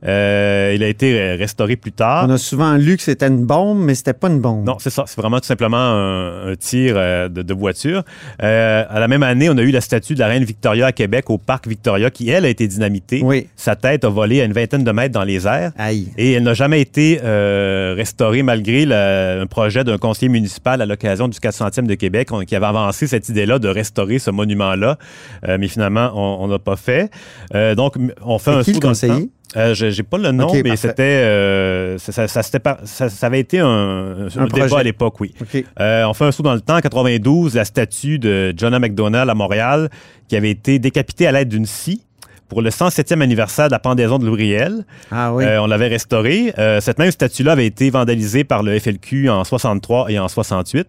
Euh, 0.05 0.73
il 0.75 0.83
a 0.83 0.87
été 0.87 1.33
restauré 1.35 1.75
plus 1.75 1.91
tard. 1.91 2.25
On 2.27 2.31
a 2.31 2.37
souvent 2.37 2.75
lu 2.75 2.97
que 2.97 3.03
c'était 3.03 3.27
une 3.27 3.45
bombe, 3.45 3.79
mais 3.79 3.95
c'était 3.95 4.13
pas 4.13 4.27
une 4.27 4.39
bombe. 4.39 4.65
Non, 4.65 4.77
c'est 4.79 4.89
ça. 4.89 5.03
C'est 5.07 5.19
vraiment 5.19 5.39
tout 5.39 5.45
simplement 5.45 5.77
un, 5.77 6.51
un 6.51 6.55
tir 6.55 6.93
euh, 6.97 7.27
de, 7.29 7.41
de 7.41 7.53
voiture. 7.53 8.03
Euh, 8.43 8.83
à 8.89 8.99
la 8.99 9.07
même 9.07 9.23
année, 9.23 9.49
on 9.49 9.57
a 9.57 9.61
eu 9.61 9.71
la 9.71 9.81
statue 9.81 10.13
de 10.13 10.19
la 10.19 10.27
reine 10.27 10.43
Victoria 10.43 10.87
à 10.87 10.91
Québec 10.91 11.29
au 11.29 11.37
parc 11.37 11.67
Victoria 11.67 12.09
qui, 12.09 12.29
elle, 12.29 12.45
a 12.45 12.49
été 12.49 12.67
dynamitée. 12.67 13.21
Oui. 13.23 13.47
Sa 13.55 13.75
tête 13.75 14.03
a 14.05 14.09
volé 14.09 14.41
à 14.41 14.45
une 14.45 14.53
vingtaine 14.53 14.83
de 14.83 14.91
mètres 14.91 15.13
dans 15.13 15.23
les 15.23 15.47
airs. 15.47 15.71
Aïe. 15.77 16.09
Et 16.17 16.33
elle 16.33 16.43
n'a 16.43 16.53
jamais 16.53 16.81
été 16.81 17.19
euh, 17.23 17.93
restaurée 17.97 18.43
malgré 18.43 18.85
le- 18.85 19.41
un 19.41 19.45
projet 19.47 19.83
d'un 19.83 19.97
conseiller 19.97 20.29
municipal 20.29 20.81
à 20.81 20.85
l'occasion 20.85 21.27
du 21.27 21.39
400e 21.39 21.85
de 21.87 21.95
Québec 21.95 22.29
on- 22.31 22.41
qui 22.41 22.55
avait 22.55 22.65
avancé 22.65 23.07
cette 23.07 23.29
idée-là 23.29 23.59
de 23.59 23.67
restaurer 23.67 24.19
ce 24.19 24.31
monument-là. 24.31 24.97
Euh, 25.47 25.57
mais 25.59 25.67
finalement, 25.67 26.11
on 26.15 26.47
n'a 26.47 26.59
pas 26.59 26.75
fait. 26.75 27.09
Euh, 27.55 27.75
donc, 27.75 27.95
on 28.23 28.37
fait 28.39 28.51
un 28.51 28.63
qui 28.63 28.71
saut 28.71 28.77
le 28.77 28.81
dans 28.81 28.87
conseiller? 28.89 29.13
temps. 29.25 29.31
Euh, 29.55 29.73
je- 29.73 29.89
J'ai 29.89 30.03
pas 30.03 30.17
le 30.17 30.31
nom, 30.31 30.47
mais 30.63 30.71
c'était 30.75 31.03
euh, 31.03 31.97
ça, 31.97 32.27
ça- 32.27 32.43
ça 32.43 32.77
ça- 32.83 33.25
avait 33.27 33.39
été 33.39 33.59
un, 33.59 34.27
un 34.41 34.47
débat 34.65 34.79
à 34.79 34.83
l'époque, 34.83 35.19
oui. 35.21 35.33
OK. 35.41 35.63
Euh, 35.79 36.03
on 36.05 36.13
fait 36.13 36.25
un 36.25 36.31
saut 36.33 36.43
dans 36.43 36.53
le 36.53 36.59
temps. 36.61 36.75
En 36.75 36.81
92, 36.81 37.55
la 37.55 37.63
statue 37.63 38.19
de 38.19 38.53
John 38.57 38.77
McDonald 38.77 39.29
à 39.29 39.33
Montréal, 39.35 39.89
qui 40.27 40.35
avait 40.35 40.49
été 40.51 40.79
décapitée 40.79 41.27
à 41.27 41.31
l'aide 41.31 41.47
d'une 41.47 41.65
scie 41.65 42.03
pour 42.49 42.61
le 42.61 42.69
107e 42.69 43.21
anniversaire 43.21 43.67
de 43.67 43.71
la 43.73 43.79
pendaison 43.79 44.19
de 44.19 44.25
Louriel. 44.25 44.85
Ah 45.11 45.33
oui. 45.33 45.43
Euh, 45.43 45.61
on 45.61 45.67
l'avait 45.67 45.87
restaurée. 45.87 46.53
Euh, 46.57 46.79
cette 46.81 46.99
même 46.99 47.11
statue-là 47.11 47.53
avait 47.53 47.65
été 47.67 47.89
vandalisée 47.89 48.43
par 48.43 48.63
le 48.63 48.77
FLQ 48.79 49.29
en 49.29 49.43
63 49.43 50.11
et 50.11 50.19
en 50.19 50.27
68. 50.27 50.87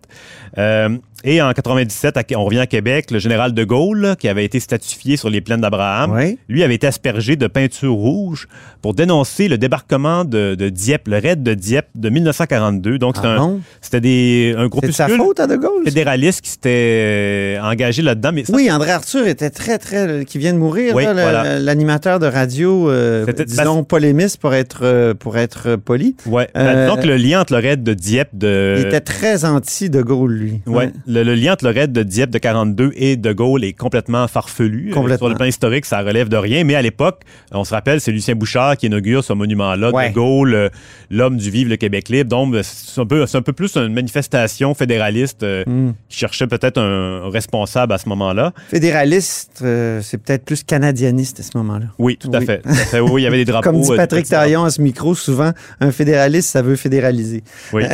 Euh, 0.58 0.88
et 1.24 1.42
en 1.42 1.52
97, 1.52 2.16
à- 2.16 2.22
on 2.36 2.44
revient 2.44 2.60
à 2.60 2.66
Québec, 2.68 3.10
le 3.10 3.18
général 3.18 3.52
de 3.52 3.64
Gaulle, 3.64 4.14
qui 4.20 4.28
avait 4.28 4.44
été 4.44 4.60
statifié 4.60 5.16
sur 5.16 5.28
les 5.30 5.40
plaines 5.40 5.60
d'Abraham, 5.60 6.12
Oui. 6.12 6.38
lui 6.48 6.62
avait 6.62 6.76
été 6.76 6.86
aspergé 6.86 7.34
de 7.34 7.48
peinture 7.48 7.92
rouge 7.92 8.46
pour 8.82 8.94
dénoncer 8.94 9.48
le 9.48 9.58
débarquement 9.58 10.24
de, 10.24 10.54
de 10.54 10.68
Dieppe, 10.68 11.08
le 11.08 11.18
raid 11.18 11.42
de 11.42 11.54
Dieppe 11.54 11.88
de 11.96 12.08
1942. 12.08 12.98
Donc, 12.98 13.16
c'était 13.16 13.28
Ah 13.28 13.48
c'était 13.80 14.00
des 14.00 14.54
un 14.56 14.66
de 14.68 14.92
sa 14.92 15.06
groupuscule 15.08 15.16
faute 15.16 15.40
à 15.40 15.48
De 15.48 15.56
Gaulle? 15.56 15.82
fédéraliste 15.84 16.40
qui 16.42 16.50
s'était 16.50 17.58
engagé 17.62 18.02
là-dedans. 18.02 18.30
Mais 18.32 18.44
ça, 18.44 18.52
Oui, 18.54 18.70
André 18.70 18.92
Arthur 18.92 19.26
était 19.26 19.50
très, 19.50 19.78
très. 19.78 20.24
qui 20.24 20.38
vient 20.38 20.52
de 20.52 20.58
mourir, 20.58 20.94
Oui, 20.94 21.02
là, 21.04 21.12
voilà. 21.14 21.42
L'animateur 21.58 22.18
de 22.18 22.26
radio, 22.26 22.90
euh, 22.90 23.24
disons, 23.46 23.84
polémiste 23.84 24.38
pour 24.40 24.54
être, 24.54 24.80
euh, 24.82 25.14
pour 25.14 25.38
être 25.38 25.62
euh, 25.66 25.76
poli. 25.76 26.16
ouais. 26.26 26.48
Euh, 26.56 26.86
donc, 26.88 27.04
le 27.04 27.16
lien 27.16 27.40
entre 27.40 27.54
le 27.54 27.60
raid 27.60 27.82
de 27.82 27.94
Dieppe 27.94 28.30
de... 28.34 28.76
Il 28.78 28.86
était 28.86 29.00
très 29.00 29.44
anti-De 29.44 30.02
Gaulle, 30.02 30.32
lui. 30.34 30.60
Ouais, 30.66 30.90
le, 31.06 31.22
le 31.22 31.34
lien 31.34 31.54
entre 31.54 31.68
raid 31.70 31.92
de 31.92 32.02
Dieppe 32.02 32.30
de 32.30 32.38
42 32.38 32.92
et 32.96 33.16
de 33.16 33.32
Gaulle 33.32 33.64
est 33.64 33.72
complètement 33.72 34.26
farfelu. 34.28 34.90
Euh, 34.90 34.94
Complètement. 34.94 35.18
Sur 35.26 35.28
le 35.30 35.34
plan 35.36 35.46
historique, 35.46 35.84
ça 35.86 36.00
relève 36.00 36.28
de 36.28 36.36
rien, 36.36 36.64
mais 36.64 36.74
à 36.74 36.82
l'époque, 36.82 37.22
on 37.52 37.64
se 37.64 37.72
rappelle, 37.74 38.00
c'est 38.00 38.12
Lucien 38.12 38.34
Bouchard 38.34 38.76
qui 38.76 38.86
inaugure 38.86 39.24
ce 39.24 39.32
monument-là, 39.32 39.90
Ouais. 39.92 40.10
de 40.10 40.14
Gaulle, 40.14 40.70
l'homme 41.10 41.36
du 41.36 41.50
vivre, 41.50 41.70
le 41.70 41.76
Québec 41.76 42.08
libre. 42.08 42.28
Donc, 42.30 42.54
euh, 42.54 42.60
c'est 42.62 43.00
un 43.00 43.06
peu, 43.06 43.26
c'est 43.26 43.38
un 43.38 43.42
peu 43.42 43.52
plus 43.52 43.76
une 43.76 43.92
manifestation 43.94 44.74
fédéraliste 44.74 45.42
euh, 45.42 45.64
Hmm. 45.66 45.92
qui 46.08 46.18
cherchait 46.18 46.46
peut-être 46.46 46.78
un, 46.78 47.28
responsable 47.30 47.92
à 47.92 47.98
ce 47.98 48.08
moment-là. 48.08 48.52
Fédéraliste, 48.68 49.62
c'est 50.02 50.18
peut-être 50.18 50.44
plus 50.44 50.62
canadianiste 50.64 51.37
à 51.40 51.42
ce 51.42 51.56
moment-là. 51.56 51.86
Oui, 51.98 52.16
tout 52.16 52.30
à 52.32 52.38
Oui. 52.38 52.46
fait. 52.46 52.62
Tout 52.62 52.68
à 52.70 52.74
fait. 52.74 53.00
Oui, 53.00 53.22
il 53.22 53.24
y 53.24 53.26
avait 53.26 53.38
des 53.38 53.44
drapeaux. 53.52 53.70
Comme 53.70 53.80
dit 53.80 53.92
euh, 53.92 53.96
Patrick. 53.96 54.26
Taillon 54.28 54.64
à 54.64 54.70
ce 54.70 54.80
micro, 54.80 55.14
souvent, 55.14 55.52
un 55.80 55.90
fédéraliste, 55.92 56.50
ça 56.50 56.62
veut 56.62 56.76
fédéraliser. 56.76 57.42
Oui. 57.72 57.84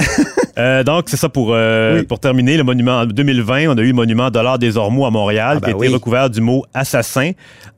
Euh, 0.56 0.84
donc, 0.84 1.06
c'est 1.08 1.16
ça 1.16 1.28
pour, 1.28 1.48
euh, 1.52 1.96
Oui. 1.98 2.02
pour 2.04 2.20
terminer. 2.20 2.56
Le 2.56 2.62
monument, 2.62 3.00
en 3.00 3.06
2020, 3.06 3.70
on 3.70 3.76
a 3.76 3.80
eu 3.82 3.88
le 3.88 3.92
monument 3.92 4.30
Dollar 4.30 4.56
des 4.56 4.76
Ormeaux 4.76 5.04
à 5.04 5.10
Montréal, 5.10 5.56
Ah, 5.56 5.64
qui 5.64 5.64
a 5.64 5.72
ben 5.72 5.78
été 5.78 5.88
oui. 5.88 5.92
recouvert 5.92 6.30
du 6.30 6.40
mot 6.40 6.64
assassin, 6.72 7.32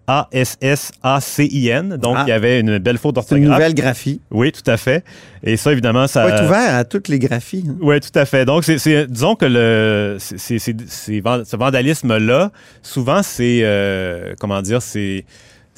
A-S-S-A-C-I-N. 0.07 1.97
Donc, 1.97 2.17
Ah. 2.19 2.25
il 2.27 2.31
y 2.31 2.33
avait 2.33 2.61
une 2.61 2.77
belle 2.79 2.99
faute 2.99 3.15
C'est 3.17 3.35
une 3.37 3.45
d'orthographe. 3.45 3.59
nouvelle 3.59 3.75
graphie. 3.75 4.21
Oui, 4.31 4.53
tout 4.53 4.71
à 4.71 4.77
fait. 4.77 5.05
Et 5.43 5.57
ça, 5.57 5.73
évidemment, 5.73 6.07
ça. 6.07 6.29
Être 6.29 6.45
ouvert 6.45 6.75
à 6.75 6.85
toutes 6.85 7.09
les 7.09 7.19
graphies. 7.19 7.65
hein. 7.69 7.77
Oui, 7.81 7.99
tout 8.01 8.17
à 8.19 8.25
fait. 8.27 8.45
Donc, 8.45 8.65
c'est, 8.65 9.07
disons 9.11 9.35
que 9.37 9.47
le, 9.47 10.17
ce 10.21 11.57
vandalisme-là, 11.57 12.51
souvent, 12.83 13.23
c'est, 13.23 13.61
euh, 13.63 14.35
comment 14.39 14.61
dire, 14.63 14.83
c'est, 14.83 15.25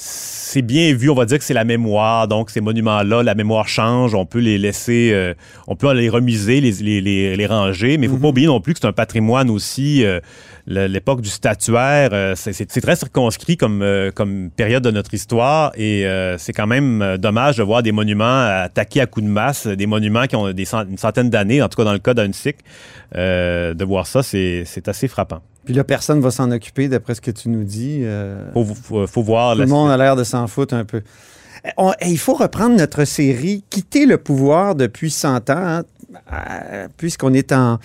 c'est 0.00 0.62
bien 0.62 0.94
vu, 0.94 1.10
on 1.10 1.14
va 1.14 1.24
dire 1.26 1.38
que 1.38 1.44
c'est 1.44 1.54
la 1.54 1.64
mémoire. 1.64 2.28
Donc, 2.28 2.50
ces 2.50 2.60
monuments-là, 2.60 3.22
la 3.24 3.34
mémoire 3.34 3.66
change. 3.68 4.14
On 4.14 4.24
peut 4.26 4.38
les 4.38 4.56
laisser, 4.56 5.10
euh, 5.12 5.34
on 5.66 5.74
peut 5.74 5.92
les 5.92 6.08
remiser, 6.08 6.60
les, 6.60 6.70
les, 6.72 7.00
les, 7.00 7.36
les 7.36 7.46
ranger. 7.46 7.98
Mais 7.98 8.06
il 8.06 8.10
ne 8.10 8.14
faut 8.14 8.22
pas 8.22 8.28
oublier 8.28 8.46
non 8.46 8.60
plus 8.60 8.74
que 8.74 8.78
c'est 8.80 8.86
un 8.86 8.92
patrimoine 8.92 9.50
aussi. 9.50 10.04
euh, 10.04 10.20
L'époque 10.66 11.22
du 11.22 11.30
statuaire, 11.30 12.10
euh, 12.12 12.34
c'est- 12.36 12.66
très 12.80 12.94
circonscrit 12.94 13.56
comme, 13.56 13.84
comme 14.14 14.50
période 14.54 14.84
de 14.84 14.90
notre 14.90 15.14
histoire. 15.14 15.72
Et 15.76 16.04
c'est 16.38 16.52
quand 16.52 16.66
même 16.66 17.16
dommage 17.18 17.56
de 17.56 17.62
voir 17.64 17.82
des 17.82 17.92
monuments 17.92 18.44
attaqués 18.62 19.00
à 19.00 19.06
coups 19.06 19.26
de 19.26 19.30
masse, 19.30 19.66
des 19.66 19.86
monuments 19.86 20.26
qui 20.26 20.36
ont 20.36 20.52
des 20.52 20.64
cent- 20.64 20.86
une 20.86 20.98
centaine 20.98 21.28
d'années, 21.30 21.60
en 21.62 21.68
tout 21.68 21.76
cas 21.76 21.84
dans 21.84 21.92
le 21.92 21.98
cas 21.98 22.14
d'Unsick. 22.14 22.58
Euh, 23.16 23.72
de 23.74 23.84
voir 23.84 24.06
ça, 24.06 24.22
c'est 24.22 24.64
assez 24.86 25.08
frappant. 25.08 25.40
Puis 25.68 25.74
là, 25.76 25.84
personne 25.84 26.18
va 26.22 26.30
s'en 26.30 26.50
occuper, 26.50 26.88
d'après 26.88 27.14
ce 27.14 27.20
que 27.20 27.30
tu 27.30 27.50
nous 27.50 27.62
dis. 27.62 27.98
euh, 28.02 28.50
Faut, 28.54 28.64
faut, 28.64 29.06
faut 29.06 29.22
voir 29.22 29.54
Tout 29.54 29.60
le 29.60 29.66
monde 29.66 29.90
a 29.90 29.98
l'air 29.98 30.16
de 30.16 30.24
s'en 30.24 30.46
foutre 30.46 30.72
un 30.72 30.86
peu. 30.86 31.02
Eh, 31.62 31.68
on- 31.76 31.92
eh, 32.00 32.08
il 32.08 32.16
faut 32.18 32.32
reprendre 32.32 32.74
notre 32.74 33.04
série 33.04 33.62
Quitter 33.68 34.06
le 34.06 34.16
pouvoir 34.16 34.74
depuis 34.74 35.10
100 35.10 35.50
ans. 35.50 35.56
hein. 35.58 35.82
Euh, 36.32 36.88
Puisqu'on 36.96 37.34
est 37.34 37.52
en, 37.52 37.78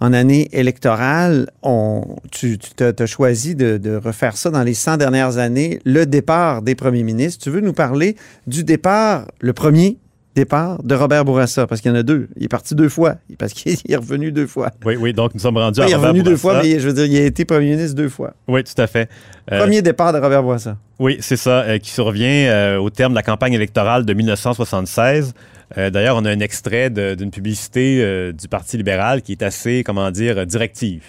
en 0.00 0.12
année 0.12 0.48
électorale, 0.50 1.48
on, 1.62 2.16
tu 2.32 2.58
as 2.80 3.06
choisi 3.06 3.54
de, 3.54 3.76
de 3.78 3.94
refaire 3.94 4.36
ça 4.36 4.50
dans 4.50 4.64
les 4.64 4.74
100 4.74 4.96
dernières 4.96 5.38
années, 5.38 5.78
le 5.84 6.06
départ 6.06 6.62
des 6.62 6.74
premiers 6.74 7.04
ministres. 7.04 7.44
Tu 7.44 7.50
veux 7.50 7.60
nous 7.60 7.72
parler 7.72 8.16
du 8.48 8.64
départ, 8.64 9.28
le 9.40 9.52
premier 9.52 9.96
départ 10.38 10.82
de 10.82 10.94
Robert 10.94 11.24
Bourassa, 11.24 11.66
parce 11.66 11.80
qu'il 11.80 11.90
y 11.90 11.94
en 11.94 11.96
a 11.96 12.02
deux. 12.02 12.28
Il 12.36 12.44
est 12.44 12.48
parti 12.48 12.74
deux 12.74 12.88
fois, 12.88 13.16
parce 13.38 13.52
qu'il 13.52 13.76
est 13.88 13.96
revenu 13.96 14.32
deux 14.32 14.46
fois. 14.46 14.70
Oui, 14.84 14.96
oui, 14.96 15.12
donc 15.12 15.34
nous 15.34 15.40
sommes 15.40 15.58
rendus 15.58 15.80
il 15.80 15.90
est 15.90 15.92
à 15.92 15.96
Robert 15.96 16.10
revenu 16.10 16.22
deux 16.22 16.36
fois, 16.36 16.62
mais 16.62 16.78
je 16.78 16.88
veux 16.88 16.94
dire, 16.94 17.04
il 17.06 17.16
a 17.16 17.26
été 17.26 17.44
premier 17.44 17.70
ministre 17.70 17.96
deux 17.96 18.08
fois. 18.08 18.34
Oui, 18.46 18.62
tout 18.64 18.80
à 18.80 18.86
fait. 18.86 19.08
Euh, 19.52 19.58
Premier 19.60 19.82
départ 19.82 20.12
de 20.12 20.18
Robert 20.18 20.42
Bourassa. 20.42 20.76
Oui, 20.98 21.18
c'est 21.20 21.36
ça, 21.36 21.62
euh, 21.62 21.78
qui 21.78 21.90
survient 21.90 22.50
euh, 22.50 22.78
au 22.78 22.90
terme 22.90 23.12
de 23.12 23.16
la 23.16 23.22
campagne 23.22 23.52
électorale 23.52 24.04
de 24.04 24.14
1976. 24.14 25.34
Euh, 25.76 25.90
D'ailleurs, 25.90 26.16
on 26.16 26.24
a 26.24 26.30
un 26.30 26.40
extrait 26.40 26.90
d'une 26.90 27.30
publicité 27.30 28.02
euh, 28.02 28.32
du 28.32 28.48
Parti 28.48 28.76
libéral 28.76 29.22
qui 29.22 29.32
est 29.32 29.42
assez, 29.42 29.82
comment 29.84 30.10
dire, 30.10 30.46
directive. 30.46 31.02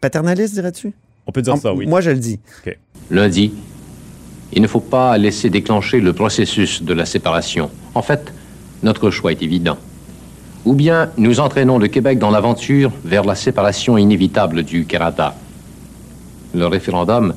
Paternaliste, 0.00 0.54
dirais-tu? 0.54 0.92
On 1.26 1.32
peut 1.32 1.42
dire 1.42 1.56
ça, 1.56 1.72
oui. 1.72 1.86
Moi, 1.86 2.00
je 2.00 2.10
le 2.10 2.18
dis. 2.18 2.40
Lundi, 3.10 3.52
il 4.52 4.62
ne 4.62 4.66
faut 4.66 4.80
pas 4.80 5.16
laisser 5.18 5.50
déclencher 5.50 6.00
le 6.00 6.12
processus 6.12 6.82
de 6.82 6.92
la 6.92 7.06
séparation. 7.06 7.70
En 7.94 8.02
fait, 8.02 8.32
notre 8.82 9.10
choix 9.10 9.32
est 9.32 9.42
évident. 9.42 9.76
Ou 10.64 10.74
bien 10.74 11.10
nous 11.16 11.40
entraînons 11.40 11.78
le 11.78 11.88
Québec 11.88 12.18
dans 12.18 12.30
l'aventure 12.30 12.92
vers 13.04 13.24
la 13.24 13.34
séparation 13.34 13.98
inévitable 13.98 14.62
du 14.62 14.84
Canada. 14.84 15.34
Le 16.54 16.66
référendum, 16.66 17.34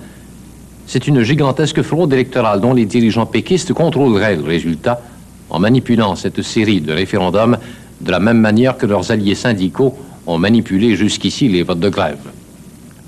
c'est 0.85 1.07
une 1.07 1.23
gigantesque 1.23 1.81
fraude 1.81 2.13
électorale 2.13 2.61
dont 2.61 2.73
les 2.73 2.85
dirigeants 2.85 3.25
péquistes 3.25 3.73
contrôleraient 3.73 4.35
le 4.35 4.43
résultat 4.43 5.01
en 5.49 5.59
manipulant 5.59 6.15
cette 6.15 6.41
série 6.41 6.81
de 6.81 6.93
référendums 6.93 7.57
de 8.01 8.11
la 8.11 8.19
même 8.19 8.39
manière 8.39 8.77
que 8.77 8.85
leurs 8.85 9.11
alliés 9.11 9.35
syndicaux 9.35 9.95
ont 10.27 10.37
manipulé 10.37 10.95
jusqu'ici 10.95 11.47
les 11.47 11.63
votes 11.63 11.79
de 11.79 11.89
grève. 11.89 12.31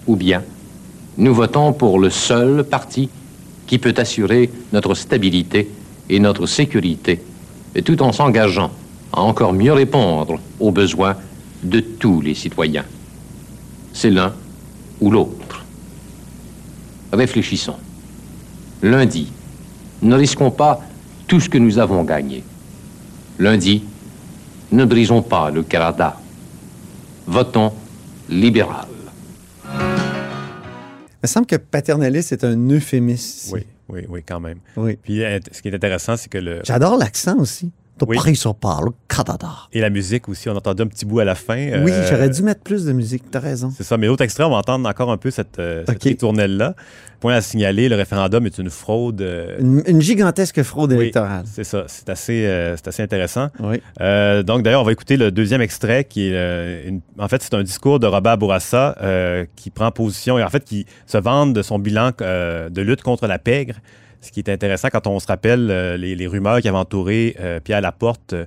Ou 0.07 0.15
bien 0.15 0.41
nous 1.17 1.33
votons 1.33 1.73
pour 1.73 1.99
le 1.99 2.09
seul 2.09 2.63
parti 2.63 3.09
qui 3.65 3.79
peut 3.79 3.95
assurer 3.97 4.49
notre 4.71 4.93
stabilité 4.93 5.69
et 6.09 6.19
notre 6.19 6.45
sécurité, 6.45 7.21
et 7.77 7.83
tout 7.83 8.01
en 8.01 8.11
s'engageant 8.11 8.71
à 9.13 9.21
encore 9.21 9.53
mieux 9.53 9.71
répondre 9.71 10.39
aux 10.59 10.71
besoins 10.71 11.15
de 11.63 11.79
tous 11.79 12.19
les 12.19 12.33
citoyens. 12.33 12.83
C'est 13.93 14.09
l'un 14.09 14.33
ou 14.99 15.11
l'autre. 15.11 15.63
Réfléchissons. 17.13 17.77
Lundi, 18.81 19.31
ne 20.01 20.15
risquons 20.15 20.51
pas 20.51 20.81
tout 21.27 21.39
ce 21.39 21.49
que 21.49 21.57
nous 21.57 21.79
avons 21.79 22.03
gagné. 22.03 22.43
Lundi, 23.39 23.83
ne 24.71 24.83
brisons 24.83 25.21
pas 25.21 25.51
le 25.51 25.63
Canada. 25.63 26.19
Votons 27.27 27.71
libéral. 28.27 28.87
Il 29.65 31.23
me 31.23 31.27
semble 31.27 31.45
que 31.45 31.55
paternaliste 31.55 32.31
est 32.31 32.43
un 32.43 32.69
euphémisme. 32.69 33.55
Oui, 33.55 33.65
oui, 33.89 34.05
oui, 34.09 34.23
quand 34.23 34.39
même. 34.39 34.59
Oui. 34.75 34.97
Puis 35.01 35.23
euh, 35.23 35.39
ce 35.51 35.61
qui 35.61 35.67
est 35.69 35.75
intéressant, 35.75 36.17
c'est 36.17 36.29
que 36.29 36.37
le. 36.37 36.61
J'adore 36.63 36.97
l'accent 36.97 37.37
aussi. 37.37 37.71
De 37.99 38.05
Oui. 38.07 38.15
Paris, 38.17 38.35
Et 39.73 39.79
la 39.81 39.89
musique 39.89 40.29
aussi, 40.29 40.49
on 40.49 40.55
entendait 40.55 40.83
un 40.83 40.87
petit 40.87 41.05
bout 41.05 41.19
à 41.19 41.25
la 41.25 41.35
fin. 41.35 41.55
Oui, 41.83 41.91
euh, 41.91 42.07
j'aurais 42.09 42.29
dû 42.29 42.41
mettre 42.43 42.61
plus 42.61 42.85
de 42.85 42.91
musique. 42.93 43.23
T'as 43.31 43.39
raison. 43.39 43.71
C'est 43.75 43.83
ça, 43.83 43.97
mais 43.97 44.07
l'autre 44.07 44.23
extrait, 44.23 44.43
on 44.43 44.49
va 44.51 44.57
entendre 44.57 44.87
encore 44.89 45.11
un 45.11 45.17
peu 45.17 45.31
cette, 45.31 45.59
euh, 45.59 45.83
cette 45.87 46.03
ritournelle-là. 46.03 46.75
Point 47.19 47.33
à 47.35 47.41
signaler, 47.41 47.89
le 47.89 47.95
référendum 47.95 48.45
est 48.45 48.57
une 48.59 48.69
fraude. 48.69 49.21
euh, 49.21 49.57
Une, 49.59 49.81
une 49.87 50.01
gigantesque 50.01 50.61
fraude 50.61 50.91
oui, 50.91 50.99
électorale. 51.01 51.45
c'est 51.51 51.63
ça, 51.63 51.85
c'est 51.87 52.09
assez, 52.09 52.41
c'est 52.75 52.87
assez 52.87 53.01
intéressant. 53.03 53.49
Oui. 53.59 53.77
Donc, 54.43 54.61
d'ailleurs, 54.63 54.81
on 54.81 54.85
va 54.85 54.91
écouter 54.91 55.17
le 55.17 55.31
deuxième 55.31 55.61
extrait 55.61 56.03
qui 56.03 56.27
est, 56.31 56.83
une- 56.87 57.01
en 57.17 57.27
fait, 57.27 57.41
c'est 57.41 57.53
un 57.55 57.63
discours 57.63 57.99
de 57.99 58.05
Robert 58.07 58.37
Bourassa 58.37 58.95
qui 59.55 59.69
prend 59.71 59.89
position 59.91 60.37
et 60.37 60.43
en 60.43 60.49
fait 60.49 60.63
qui 60.63 60.85
se 61.07 61.17
vante 61.17 61.53
de 61.53 61.61
son 61.63 61.79
bilan 61.79 62.11
de 62.19 62.81
lutte 62.81 63.01
contre 63.01 63.25
la 63.27 63.39
pègre. 63.39 63.75
Ce 64.19 64.31
qui 64.31 64.39
est 64.39 64.49
intéressant 64.49 64.89
quand 64.91 65.05
on 65.07 65.19
se 65.19 65.27
rappelle 65.27 65.69
euh, 65.69 65.95
les, 65.95 66.15
les 66.15 66.25
rumeurs 66.27 66.59
qui 66.59 66.67
avaient 66.67 66.77
entouré 66.77 67.35
euh, 67.39 67.59
Pierre 67.59 67.81
Laporte 67.81 68.33
euh, 68.33 68.45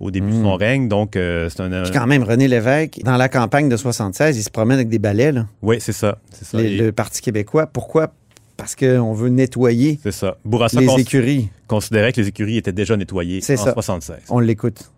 au 0.00 0.10
début 0.10 0.30
de 0.32 0.42
son 0.42 0.54
règne. 0.56 0.88
Donc, 0.88 1.16
euh, 1.16 1.48
c'est 1.48 1.60
un. 1.62 1.82
Puis 1.82 1.92
quand 1.92 2.06
même, 2.06 2.22
René 2.22 2.48
Lévesque, 2.48 3.00
dans 3.04 3.16
la 3.16 3.28
campagne 3.28 3.68
de 3.68 3.76
76, 3.76 4.36
il 4.36 4.42
se 4.42 4.50
promène 4.50 4.76
avec 4.76 4.88
des 4.88 4.98
balais, 4.98 5.32
là. 5.32 5.46
Oui, 5.62 5.78
c'est 5.80 5.92
ça. 5.92 6.18
C'est 6.32 6.44
ça. 6.44 6.58
Les- 6.58 6.72
Et- 6.74 6.76
le 6.78 6.92
Parti 6.92 7.20
québécois. 7.22 7.66
Pourquoi? 7.66 8.12
Parce 8.56 8.74
qu'on 8.74 9.12
veut 9.12 9.28
nettoyer 9.28 10.00
C'est 10.02 10.10
ça. 10.12 10.36
Bourassa 10.44 10.80
les 10.80 10.86
cons- 10.86 10.96
écuries. 10.98 11.48
considérait 11.68 12.12
que 12.12 12.20
les 12.20 12.28
écuries 12.28 12.56
étaient 12.56 12.72
déjà 12.72 12.96
nettoyées 12.96 13.40
C'est 13.40 13.58
en 13.58 13.64
ça. 13.64 13.72
76. 13.72 14.16
On 14.30 14.40
l'écoute. 14.40 14.90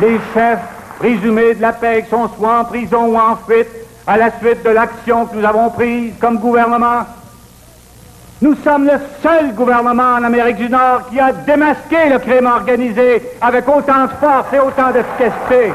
Les 0.00 0.16
chefs 0.32 0.60
présumés 0.98 1.54
de 1.54 1.60
la 1.60 1.72
PEG 1.72 2.06
sont 2.08 2.28
soit 2.36 2.60
en 2.60 2.64
prison 2.64 3.06
ou 3.12 3.16
en 3.18 3.36
fuite 3.36 3.68
à 4.06 4.16
la 4.16 4.30
suite 4.38 4.64
de 4.64 4.70
l'action 4.70 5.26
que 5.26 5.36
nous 5.36 5.44
avons 5.44 5.70
prise 5.70 6.12
comme 6.20 6.38
gouvernement. 6.38 7.02
Nous 8.44 8.56
sommes 8.56 8.84
le 8.84 8.98
seul 9.22 9.54
gouvernement 9.54 10.16
en 10.16 10.22
Amérique 10.22 10.56
du 10.56 10.68
Nord 10.68 11.08
qui 11.08 11.18
a 11.18 11.32
démasqué 11.32 12.10
le 12.12 12.18
crime 12.18 12.44
organisé 12.44 13.22
avec 13.40 13.66
autant 13.66 14.04
de 14.04 14.10
force 14.20 14.52
et 14.52 14.58
autant 14.58 14.90
d'efficacité. 14.90 15.72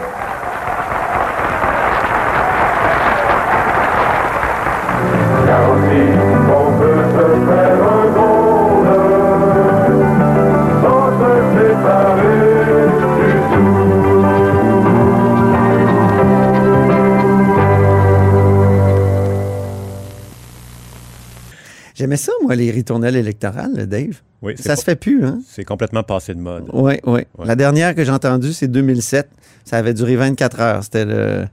J'aimais 22.00 22.16
ça, 22.16 22.32
moi, 22.44 22.56
les 22.56 22.72
ritournelles 22.72 23.18
électorales, 23.18 23.86
Dave. 23.86 24.22
Oui, 24.42 24.54
Ça 24.58 24.78
se 24.78 24.86
fait 24.86 24.96
plus, 24.96 25.26
hein? 25.26 25.42
C'est 25.46 25.66
complètement 25.66 26.02
passé 26.02 26.34
de 26.34 26.40
mode. 26.40 26.64
Oui, 26.72 26.94
oui. 27.06 27.22
Ouais. 27.38 27.46
La 27.46 27.58
dernière 27.58 27.94
que 27.94 28.06
j'ai 28.06 28.12
entendue, 28.12 28.54
c'est 28.54 28.70
2007. 28.70 29.28
Ça 29.66 29.76
avait 29.76 29.94
duré 29.94 30.16
24 30.16 30.60
heures. 30.62 30.84
C'était 30.86 31.04
le, 31.04 31.46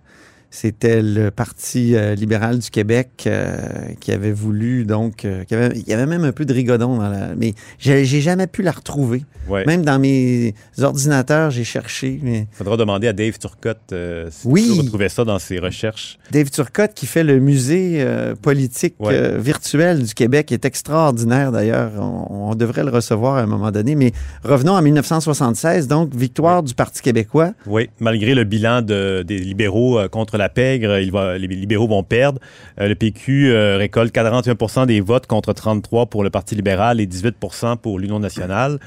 c'était 0.50 1.02
le 1.02 1.30
Parti 1.30 1.94
euh, 1.94 2.14
libéral 2.14 2.58
du 2.58 2.70
Québec 2.70 3.24
euh, 3.26 3.56
qui 4.00 4.12
avait 4.12 4.32
voulu, 4.32 4.84
donc, 4.84 5.24
euh, 5.24 5.44
qui 5.44 5.54
avait- 5.54 5.76
il 5.76 5.88
y 5.88 5.92
avait 5.92 6.06
même 6.06 6.24
un 6.24 6.32
peu 6.32 6.44
de 6.44 6.52
rigodon 6.54 6.96
dans 6.96 7.08
la. 7.08 7.34
Mais 7.36 7.54
j'ai, 7.78 8.04
j'ai 8.04 8.20
jamais 8.20 8.46
pu 8.46 8.62
la 8.62 8.70
retrouver. 8.72 9.24
Ouais. 9.48 9.64
Même 9.66 9.84
dans 9.84 9.98
mes 9.98 10.54
ordinateurs, 10.80 11.50
j'ai 11.50 11.64
cherché. 11.64 12.18
Mais 12.22 12.46
faudra 12.52 12.76
demander 12.76 13.06
à 13.08 13.12
Dave 13.12 13.38
Turcotte 13.38 13.94
si 14.30 14.46
Oui. 14.48 14.66
peut 14.74 14.82
retrouver 14.82 15.08
ça 15.08 15.24
dans 15.24 15.38
ses 15.38 15.58
recherches. 15.58 16.18
Dave 16.32 16.50
Turcotte, 16.50 16.94
qui 16.94 17.06
fait 17.06 17.22
le 17.24 17.38
musée 17.38 18.04
politique 18.42 18.94
Ouais. 18.98 19.38
virtuel 19.38 20.02
du 20.02 20.14
Québec, 20.14 20.50
est 20.52 20.64
extraordinaire 20.64 21.52
d'ailleurs. 21.52 21.92
On, 21.98 22.50
on 22.50 22.54
devrait 22.54 22.82
le 22.84 22.90
recevoir 22.90 23.36
à 23.36 23.42
un 23.42 23.46
moment 23.46 23.70
donné. 23.70 23.94
Mais 23.94 24.12
revenons 24.42 24.72
en 24.72 24.82
1976, 24.82 25.86
donc 25.88 26.14
victoire 26.14 26.62
du 26.62 26.74
Parti 26.74 27.02
québécois. 27.02 27.52
Oui, 27.66 27.88
malgré 28.00 28.34
le 28.34 28.44
bilan 28.44 28.82
de- 28.82 29.22
des 29.26 29.38
libéraux 29.38 29.98
euh, 29.98 30.08
contre 30.36 30.42
la 30.42 30.48
pègre, 30.48 30.98
il 30.98 31.10
va- 31.10 31.38
les 31.38 31.46
libéraux 31.48 31.88
vont 31.88 32.02
perdre. 32.02 32.40
Euh, 32.80 32.88
le 32.88 32.94
PQ 32.94 33.48
euh, 33.50 33.76
récolte 33.78 34.14
41% 34.14 34.86
des 34.86 35.00
votes 35.00 35.26
contre 35.26 35.52
33 35.52 36.06
pour 36.06 36.22
le 36.22 36.30
Parti 36.30 36.54
libéral 36.54 37.00
et 37.00 37.06
18% 37.06 37.76
pour 37.78 37.98
l'Union 37.98 38.20
nationale. 38.20 38.78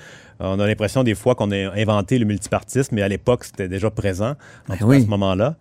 Euh, 0.41 0.45
on 0.55 0.59
a 0.59 0.67
l'impression 0.67 1.03
des 1.03 1.15
fois 1.15 1.35
qu'on 1.35 1.51
a 1.51 1.73
inventé 1.75 2.17
le 2.19 2.25
multipartisme, 2.25 2.95
mais 2.95 3.01
à 3.01 3.07
l'époque, 3.07 3.43
c'était 3.43 3.67
déjà 3.67 3.89
présent 3.89 4.31
en 4.31 4.35
Ben 4.69 4.73
tout 4.77 4.79
cas, 4.79 4.85
oui. 4.85 4.97
à 4.97 5.01
ce 5.01 5.07
moment-là. 5.07 5.55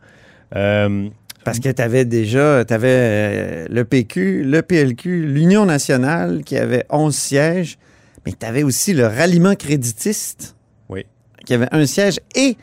Euh, 0.57 1.09
Parce 1.45 1.59
que 1.61 1.69
tu 1.71 1.83
avais 1.83 2.05
déjà 2.05 2.65
le 2.71 3.83
PQ, 3.85 4.45
le 4.45 4.63
PLQ, 4.63 5.27
l'Union 5.27 5.65
nationale 5.67 6.43
qui 6.45 6.57
avait 6.57 6.85
11 6.91 7.15
sièges, 7.15 7.79
mais 8.27 8.33
tu 8.39 8.45
avais 8.47 8.63
aussi 8.63 8.93
le 8.93 9.07
ralliement 9.07 9.55
créditiste 9.55 10.55
oui. 10.89 11.05
qui 11.47 11.55
avait 11.55 11.69
un 11.73 11.87
siège 11.87 12.21
et 12.35 12.57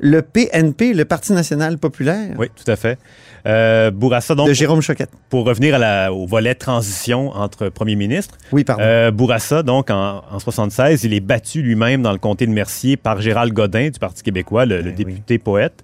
le 0.00 0.22
PNP, 0.22 0.94
le 0.94 1.04
Parti 1.04 1.32
national 1.32 1.78
populaire. 1.78 2.34
Oui, 2.38 2.48
tout 2.54 2.70
à 2.70 2.76
fait. 2.76 2.98
Euh, 3.46 3.90
Bourassa, 3.90 4.34
donc, 4.34 4.48
de 4.48 4.52
Jérôme 4.52 4.82
Choquette. 4.82 5.10
Pour 5.28 5.44
revenir 5.44 5.74
à 5.74 5.78
la, 5.78 6.12
au 6.12 6.26
volet 6.26 6.54
transition 6.54 7.30
entre 7.30 7.68
premier 7.68 7.96
ministre. 7.96 8.36
Oui, 8.52 8.64
pardon. 8.64 8.82
Euh, 8.84 9.10
Bourassa, 9.10 9.62
donc, 9.62 9.90
en, 9.90 10.22
en 10.30 10.38
76, 10.38 11.04
il 11.04 11.14
est 11.14 11.20
battu 11.20 11.62
lui-même 11.62 12.02
dans 12.02 12.12
le 12.12 12.18
comté 12.18 12.46
de 12.46 12.52
Mercier 12.52 12.96
par 12.96 13.20
Gérald 13.20 13.52
Godin 13.52 13.90
du 13.90 13.98
Parti 13.98 14.22
québécois, 14.22 14.66
le, 14.66 14.82
le 14.82 14.92
député 14.92 15.38
poète. 15.38 15.82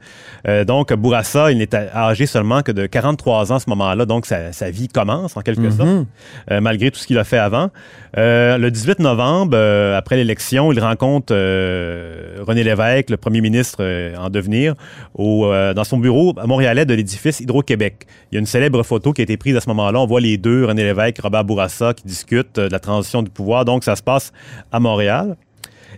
Euh, 0.49 0.65
donc, 0.65 0.93
Bourassa, 0.93 1.51
il 1.51 1.59
n'est 1.59 1.75
âgé 1.75 2.27
seulement 2.27 2.63
que 2.63 2.73
de 2.73 2.87
43 2.87 3.53
ans 3.53 3.57
à 3.57 3.61
ce 3.61 3.71
moment-là, 3.71 4.05
donc 4.05 4.27
sa, 4.27 4.53
sa 4.53 4.71
vie 4.71 4.89
commence 4.89 5.37
en 5.37 5.41
quelque 5.41 5.71
sorte, 5.71 6.07
euh, 6.51 6.61
malgré 6.61 6.91
tout 6.91 6.99
ce 6.99 7.07
qu'il 7.07 7.19
a 7.19 7.25
fait 7.25 7.39
avant. 7.39 7.71
Le 8.17 8.69
18 8.69 9.01
novembre, 9.01 9.57
après 9.97 10.17
l'élection, 10.17 10.73
il 10.73 10.81
rencontre 10.81 11.35
René 11.35 12.65
Lévesque, 12.65 13.11
le 13.11 13.17
premier 13.17 13.41
ministre 13.41 13.85
en 14.19 14.31
devenir, 14.31 14.75
au, 15.15 15.51
dans 15.75 15.85
son 15.85 15.99
bureau 15.99 16.35
à 16.39 16.47
Montréalais 16.47 16.87
de 16.87 16.95
l'édifice 16.95 17.41
Il 17.51 18.35
y 18.35 18.37
a 18.37 18.41
une 18.41 18.47
célèbre 18.47 18.83
photo 18.83 19.13
qui 19.13 19.23
a 19.23 19.25
été 19.25 19.37
prise 19.37 19.57
à 19.57 19.61
ce 19.61 19.69
moment-là. 19.71 20.01
On 20.01 20.07
voit 20.07 20.21
les 20.21 20.37
deux, 20.37 20.65
René 20.65 20.83
Lévesque, 20.85 21.19
Robert 21.23 21.45
Bourassa, 21.45 21.95
qui 21.95 22.05
discutent 22.05 22.59
euh, 22.59 22.69
de 22.69 22.73
la 22.73 22.79
transition 22.81 23.23
du 23.23 23.31
pouvoir. 23.31 23.65
Donc, 23.65 23.85
ça 23.85 23.97
se 23.97 24.03
passe 24.03 24.33
à 24.73 24.81
Montréal. 24.81 25.37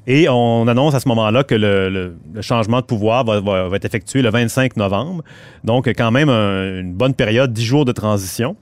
Et 0.07 0.29
on 0.29 0.67
annonce 0.69 0.95
à 0.95 1.01
ce 1.01 1.09
moment-là 1.09 1.45
que 1.45 1.55
le, 1.55 2.17
changement 2.41 2.81
de 2.81 2.87
pouvoir 2.87 3.25
va, 3.25 3.69
être 3.77 3.85
effectué 3.85 4.23
le 4.23 4.31
25 4.31 4.77
novembre. 4.77 5.23
Donc, 5.65 5.87
quand 5.89 6.11
même, 6.11 6.29
un- 6.29 6.81
une 6.81 6.95
bonne 6.95 7.15
période, 7.15 7.53
10 7.53 7.65
jours 7.65 7.85
de 7.85 7.93
transition. 7.93 8.57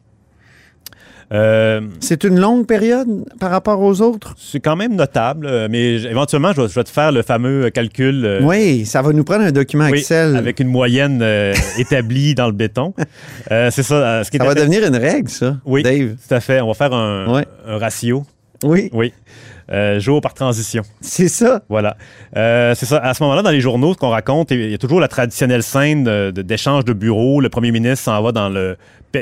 Euh, 1.32 1.80
C'est 2.00 2.24
une 2.24 2.38
longue 2.38 2.66
période 2.66 3.08
par 3.40 3.50
rapport 3.50 3.80
aux 3.80 4.00
autres? 4.00 4.34
c'est 4.38 4.60
quand 4.60 4.76
même 4.76 4.94
notable, 4.94 5.46
euh, 5.46 5.66
mais 5.70 5.94
éventuellement, 6.04 6.52
je 6.52 6.62
vais, 6.62 6.68
je 6.68 6.74
vais 6.74 6.84
te 6.84 6.88
faire 6.88 7.10
le 7.10 7.22
fameux 7.22 7.70
calcul. 7.70 8.24
euh, 8.24 8.40
Oui, 8.42 8.86
ça 8.86 9.02
va 9.02 9.12
nous 9.12 9.24
prendre 9.24 9.44
un 9.44 9.50
document 9.50 9.88
oui, 9.90 9.98
Excel. 9.98 10.36
avec 10.36 10.60
une 10.60 10.68
moyenne 10.68 11.20
euh, 11.22 11.52
établie 11.78 12.34
dans 12.34 12.46
le 12.46 12.52
béton. 12.52 12.94
C'est 13.50 13.82
ça. 13.82 14.22
ce 14.24 14.30
qui 14.30 14.38
Ça 14.38 14.44
va 14.44 14.54
devenir 14.54 14.86
une 14.86 14.96
règle, 14.96 15.28
ça, 15.28 15.56
Oui, 15.64 15.82
Dave. 15.82 16.14
tout 16.28 16.34
à 16.34 16.40
fait. 16.40 16.60
On 16.60 16.68
va 16.68 16.74
faire 16.74 16.92
un, 16.92 17.42
ratio. 17.66 18.24
Oui, 18.62 18.90
Oui. 18.92 19.12
Euh, 19.72 19.98
jour 19.98 20.20
par 20.20 20.32
transition. 20.32 20.82
c'est 21.00 21.26
ça. 21.26 21.62
Voilà. 21.68 21.96
Euh, 22.36 22.74
c'est 22.76 22.86
ça. 22.86 22.98
À 22.98 23.14
ce 23.14 23.22
moment-là, 23.24 23.42
dans 23.42 23.50
les 23.50 23.60
journaux, 23.60 23.94
ce 23.94 23.98
qu'on 23.98 24.10
raconte, 24.10 24.52
il 24.52 24.70
y 24.70 24.74
a 24.74 24.78
toujours 24.78 25.00
la 25.00 25.08
traditionnelle 25.08 25.64
scène 25.64 26.30
d'échange 26.30 26.84
de, 26.84 26.92
bureaux. 26.92 27.40
Le 27.40 27.48
premier 27.48 27.72
ministre 27.72 28.04
s'en 28.04 28.22
va 28.22 28.30
dans 28.30 28.48
le. 28.48 28.76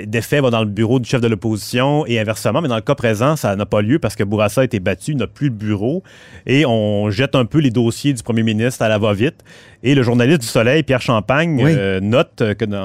D'effet 0.06 0.40
va 0.40 0.50
dans 0.50 0.60
le 0.60 0.70
bureau 0.70 0.98
du 0.98 1.08
chef 1.08 1.20
de 1.20 1.28
l'opposition 1.28 2.06
et 2.06 2.18
inversement. 2.18 2.60
Mais 2.60 2.68
dans 2.68 2.76
le 2.76 2.82
cas 2.82 2.94
présent, 2.94 3.36
ça 3.36 3.56
n'a 3.56 3.66
pas 3.66 3.82
lieu 3.82 3.98
parce 3.98 4.16
que 4.16 4.24
Bourassa 4.24 4.62
a 4.62 4.64
été 4.64 4.80
battu, 4.80 5.14
n'a 5.14 5.26
plus 5.26 5.50
de 5.50 5.54
bureau 5.54 6.02
et 6.46 6.66
on 6.66 7.10
jette 7.10 7.34
un 7.34 7.44
peu 7.44 7.58
les 7.58 7.70
dossiers 7.70 8.12
du 8.12 8.22
premier 8.22 8.42
ministre 8.42 8.82
à 8.82 8.88
la 8.88 8.98
va-vite. 8.98 9.44
Et 9.87 9.95
le 9.95 10.03
journaliste 10.03 10.41
du 10.41 10.47
Soleil, 10.47 10.83
Pierre 10.83 11.03
Champagne, 11.03 11.61
Oui. 11.62 11.71
euh, 11.76 12.00
note 12.00 12.43
que 12.59 12.64
dans- 12.64 12.79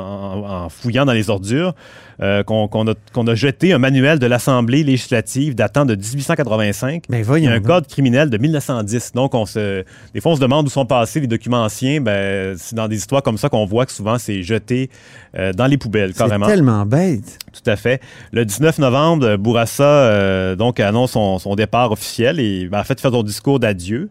en, 0.44 0.63
en 0.65 0.70
fouillant 0.70 1.06
dans 1.06 1.13
les 1.13 1.29
ordures, 1.29 1.74
euh, 2.22 2.44
qu'on 2.44 2.68
a, 2.68 3.36
jeté 3.36 3.72
un 3.72 3.77
manuel 3.77 4.20
de 4.20 4.25
l'Assemblée 4.27 4.84
législative 4.84 5.56
datant 5.56 5.86
de 5.86 5.96
1885 5.96 7.03
Ben 7.08 7.18
il 7.18 7.20
y 7.22 7.24
voyons. 7.24 7.50
a 7.51 7.53
un 7.53 7.62
code 7.62 7.88
criminel 7.88 8.29
de 8.29 8.38
1910. 8.38 9.13
Donc, 9.13 9.34
on 9.34 9.46
se, 9.46 9.86
des 10.13 10.20
fois, 10.20 10.34
on 10.34 10.36
se 10.36 10.41
demande 10.41 10.65
où 10.68 10.70
sont 10.70 10.86
passés 10.86 11.22
les 11.22 11.27
documents 11.27 11.63
anciens. 11.63 12.01
Ben, 12.01 12.56
c'est 12.58 12.75
dans 12.75 12.89
des 12.89 12.98
histoires 12.98 13.24
comme 13.24 13.38
ça 13.38 13.48
qu'on 13.48 13.65
voit 13.65 13.86
que 13.86 13.94
souvent, 13.94 14.18
c'est 14.18 14.44
jeté 14.44 14.89
euh, 15.38 15.53
dans 15.53 15.68
les 15.68 15.77
poubelles, 15.77 16.12
C'est 16.13 16.20
carrément. 16.25 16.48
tellement 16.48 16.86
bête. 16.86 17.39
Tout 17.53 17.70
à 17.70 17.77
fait. 17.77 18.01
Le 18.34 18.44
19 18.44 18.77
novembre, 18.79 19.25
euh, 19.25 19.38
Bourassa 19.38 19.84
euh, 19.86 20.56
donc, 20.58 20.82
annonce 20.82 21.12
son, 21.12 21.39
son 21.39 21.56
départ 21.56 21.94
officiel 21.94 22.41
et 22.41 22.68
ben, 22.68 22.82
en 22.82 22.84
fait, 22.84 23.00
fait 23.00 23.10
son 23.10 23.24
discours 23.24 23.60
d'adieu. 23.62 24.10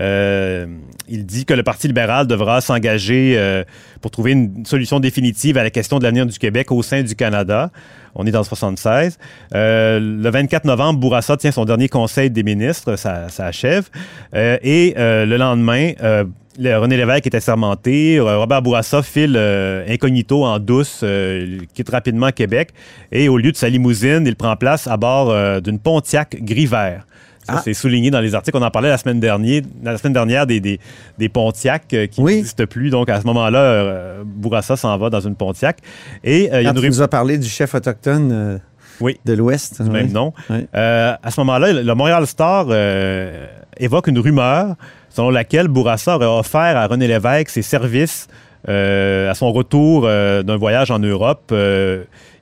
Euh, 0.00 0.66
il 1.08 1.26
dit 1.26 1.44
que 1.44 1.54
le 1.54 1.62
Parti 1.62 1.88
libéral 1.88 2.26
devra 2.26 2.60
s'engager 2.60 3.34
euh, 3.36 3.64
pour 4.00 4.10
trouver 4.10 4.32
une 4.32 4.64
solution 4.64 5.00
définitive 5.00 5.58
à 5.58 5.62
la 5.64 5.70
question 5.70 5.98
de 5.98 6.04
l'avenir 6.04 6.26
du 6.26 6.38
Québec 6.38 6.70
au 6.70 6.82
sein 6.82 7.02
du 7.02 7.14
Canada. 7.16 7.70
On 8.14 8.26
est 8.26 8.30
dans 8.30 8.40
le 8.40 8.44
76. 8.44 9.18
Euh, 9.54 9.98
le 10.00 10.30
24 10.30 10.64
novembre, 10.64 11.00
Bourassa 11.00 11.36
tient 11.36 11.50
son 11.50 11.64
dernier 11.64 11.88
conseil 11.88 12.30
des 12.30 12.42
ministres, 12.42 12.96
ça, 12.96 13.28
ça 13.28 13.46
achève. 13.46 13.88
Et 14.34 14.94
le 14.96 15.36
lendemain, 15.36 15.92
le- 16.58 16.76
René 16.78 16.96
Lévesque 16.96 17.26
est 17.26 17.34
assermenté. 17.36 18.18
Robert 18.18 18.62
Bourassa 18.62 19.02
file 19.02 19.36
incognito 19.88 20.44
en 20.44 20.58
douce, 20.58 21.04
quitte 21.74 21.90
rapidement 21.90 22.30
Québec. 22.30 22.70
Et 23.12 23.28
au 23.28 23.36
lieu 23.38 23.52
de 23.52 23.56
sa 23.56 23.68
limousine, 23.68 24.24
il 24.26 24.34
prend 24.36 24.56
place 24.56 24.86
à 24.88 24.96
bord 24.96 25.60
d'une 25.60 25.78
Pontiac 25.78 26.36
gris-vert. 26.42 27.06
Ah. 27.48 27.60
c'est 27.64 27.74
souligné 27.74 28.10
dans 28.10 28.20
les 28.20 28.34
articles. 28.34 28.56
On 28.56 28.62
en 28.62 28.70
parlait 28.70 28.88
la 28.90 28.98
semaine 28.98 29.20
dernière, 29.20 29.62
la 29.82 29.96
semaine 29.98 30.12
dernière 30.12 30.46
des, 30.46 30.60
des, 30.60 30.78
des 31.18 31.28
Pontiac 31.28 31.84
euh, 31.94 32.06
qui 32.06 32.20
Oui. 32.20 32.36
n'existent 32.36 32.66
plus. 32.66 32.90
Donc, 32.90 33.08
à 33.08 33.20
ce 33.20 33.26
moment-là, 33.26 33.58
euh, 33.58 34.22
Bourassa 34.24 34.76
s'en 34.76 34.96
va 34.98 35.10
dans 35.10 35.20
une 35.20 35.34
Pontiac. 35.34 35.78
Et 36.24 36.52
euh, 36.52 36.60
il 36.60 36.64
y 36.64 36.66
a 36.66 36.70
Quand 36.70 36.76
une 36.76 36.82
tu 36.82 36.86
rue- 36.86 36.88
nous 36.88 37.02
as 37.02 37.08
parlé 37.08 37.38
du 37.38 37.48
chef 37.48 37.74
autochtone 37.74 38.60
Oui. 39.00 39.18
de 39.24 39.32
l'Ouest. 39.32 39.82
du 39.82 39.88
ouais. 39.88 40.02
même 40.02 40.12
nom. 40.12 40.32
À 40.50 41.30
ce 41.30 41.40
moment-là, 41.40 41.72
le 41.72 41.94
Montréal 41.94 42.26
Star 42.26 42.66
évoque 43.78 44.06
une 44.08 44.18
rumeur 44.18 44.74
selon 45.10 45.30
laquelle 45.30 45.68
Bourassa 45.68 46.16
aurait 46.16 46.26
offert 46.26 46.76
à 46.76 46.86
René 46.86 47.06
Lévesque 47.08 47.48
ses 47.50 47.62
services 47.62 48.28
à 48.66 49.32
son 49.34 49.52
retour 49.52 50.02
d'un 50.02 50.56
voyage 50.56 50.90
en 50.90 50.98
Europe. 50.98 51.52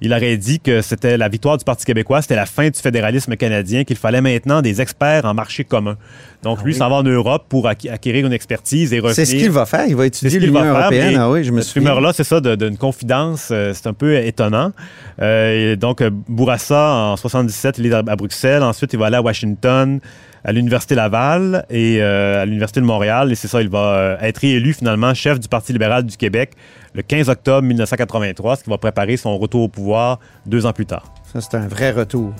Il 0.01 0.13
aurait 0.13 0.37
dit 0.37 0.61
que 0.61 0.83
c'était 0.83 1.17
la 1.17 1.29
victoire 1.29 1.57
du 1.57 1.65
Parti 1.65 1.85
québécois, 1.85 2.23
c'était 2.23 2.37
la 2.37 2.47
fin 2.47 2.69
du 2.69 2.79
fédéralisme 2.79 3.37
canadien, 3.37 3.85
qu'il 3.85 3.97
fallait 3.97 4.21
maintenant 4.21 4.63
des 4.63 4.81
experts 4.81 5.25
en 5.25 5.35
marché 5.35 5.65
commun. 5.65 5.97
Donc, 6.43 6.63
lui 6.63 6.75
s'en 6.75 6.89
va 6.89 6.97
en 6.97 7.03
Europe 7.03 7.47
pour 7.49 7.67
acquérir 7.67 8.27
une 8.27 8.33
expertise 8.33 8.93
et 8.93 8.99
revenir. 8.99 9.15
C'est 9.15 9.25
ce 9.25 9.35
qu'il 9.35 9.51
va 9.51 9.67
faire. 9.67 9.87
Il 9.89 9.97
va 9.97 10.07
étudier 10.07 10.39
l'Union 10.39 10.65
européenne. 10.65 11.17
Ah 11.19 11.31
oui, 11.31 11.43
je 11.43 11.51
me 11.51 11.61
cette 11.61 11.75
rumeur-là, 11.75 12.13
c'est 12.13 12.25
ça, 12.25 12.41
d'une 12.41 12.77
confidence, 12.77 13.49
euh, 13.51 13.73
c'est 13.75 13.89
un 13.89 13.93
peu 13.93 14.17
étonnant. 14.17 14.73
Euh, 15.21 15.73
et 15.73 15.77
donc, 15.77 16.03
euh, 16.03 16.11
Bourassa, 16.11 17.13
en 17.13 17.17
77, 17.17 17.79
il 17.79 17.87
est 17.87 17.93
à 17.93 18.03
Bruxelles. 18.17 18.63
Ensuite, 18.63 18.93
il 18.93 18.99
va 18.99 19.07
aller 19.07 19.17
à 19.17 19.23
Washington, 19.23 20.01
à 20.47 20.53
l'Université 20.53 20.95
Laval 20.95 21.67
et 21.71 21.99
euh, 22.01 22.43
à 22.43 22.47
l'Université 22.47 22.81
de 22.81 22.87
Montréal. 22.87 23.33
Et 23.33 23.35
c'est 23.35 23.49
ça, 23.49 23.61
il 23.61 23.69
va 23.69 23.79
euh, 23.79 24.17
être 24.21 24.45
élu 24.45 24.73
finalement 24.73 25.13
chef 25.13 25.41
du 25.41 25.49
Parti 25.49 25.73
libéral 25.73 26.05
du 26.05 26.17
Québec 26.17 26.53
le 26.95 27.03
15 27.03 27.29
octobre 27.29 27.67
1983, 27.67 28.57
ce 28.57 28.65
qui 28.65 28.71
va 28.71 28.79
préparer 28.79 29.17
son 29.17 29.37
retour 29.37 29.63
au 29.63 29.69
pouvoir 29.69 30.19
deux 30.47 30.65
ans 30.65 30.73
plus 30.73 30.87
tard. 30.87 31.13
Ça, 31.31 31.41
c'est 31.41 31.57
un 31.57 31.67
vrai 31.67 31.91
retour. 31.91 32.33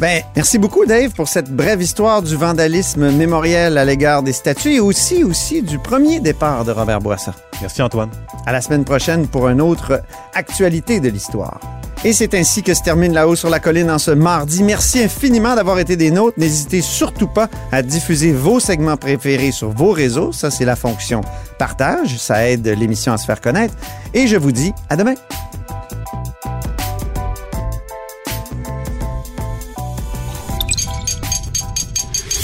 Ben, 0.00 0.22
merci 0.36 0.58
beaucoup, 0.58 0.86
Dave, 0.86 1.10
pour 1.10 1.26
cette 1.26 1.50
brève 1.50 1.82
histoire 1.82 2.22
du 2.22 2.36
vandalisme 2.36 3.10
mémoriel 3.10 3.76
à 3.78 3.84
l'égard 3.84 4.22
des 4.22 4.32
statues 4.32 4.74
et 4.74 4.80
aussi, 4.80 5.24
aussi 5.24 5.62
du 5.62 5.78
premier 5.78 6.20
départ 6.20 6.64
de 6.64 6.70
Robert 6.70 7.00
Bourassa. 7.00 7.34
Merci 7.60 7.82
Antoine. 7.82 8.10
À 8.46 8.52
la 8.52 8.60
semaine 8.60 8.84
prochaine 8.84 9.26
pour 9.26 9.48
une 9.48 9.60
autre 9.60 10.02
actualité 10.34 11.00
de 11.00 11.08
l'histoire. 11.08 11.60
Et 12.04 12.12
c'est 12.12 12.34
ainsi 12.34 12.64
que 12.64 12.74
se 12.74 12.82
termine 12.82 13.12
La 13.12 13.28
Haut 13.28 13.36
sur 13.36 13.48
la 13.48 13.60
Colline 13.60 13.88
en 13.88 13.98
ce 13.98 14.10
mardi. 14.10 14.64
Merci 14.64 15.04
infiniment 15.04 15.54
d'avoir 15.54 15.78
été 15.78 15.94
des 15.96 16.10
nôtres. 16.10 16.36
N'hésitez 16.36 16.80
surtout 16.80 17.28
pas 17.28 17.48
à 17.70 17.80
diffuser 17.82 18.32
vos 18.32 18.58
segments 18.58 18.96
préférés 18.96 19.52
sur 19.52 19.70
vos 19.70 19.92
réseaux. 19.92 20.32
Ça, 20.32 20.50
c'est 20.50 20.64
la 20.64 20.74
fonction 20.74 21.20
partage. 21.58 22.18
Ça 22.18 22.48
aide 22.48 22.66
l'émission 22.66 23.12
à 23.12 23.18
se 23.18 23.24
faire 23.24 23.40
connaître. 23.40 23.74
Et 24.14 24.26
je 24.26 24.36
vous 24.36 24.50
dis 24.50 24.72
à 24.90 24.96
demain. 24.96 25.14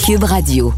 Cube 0.05 0.23
Radio. 0.23 0.73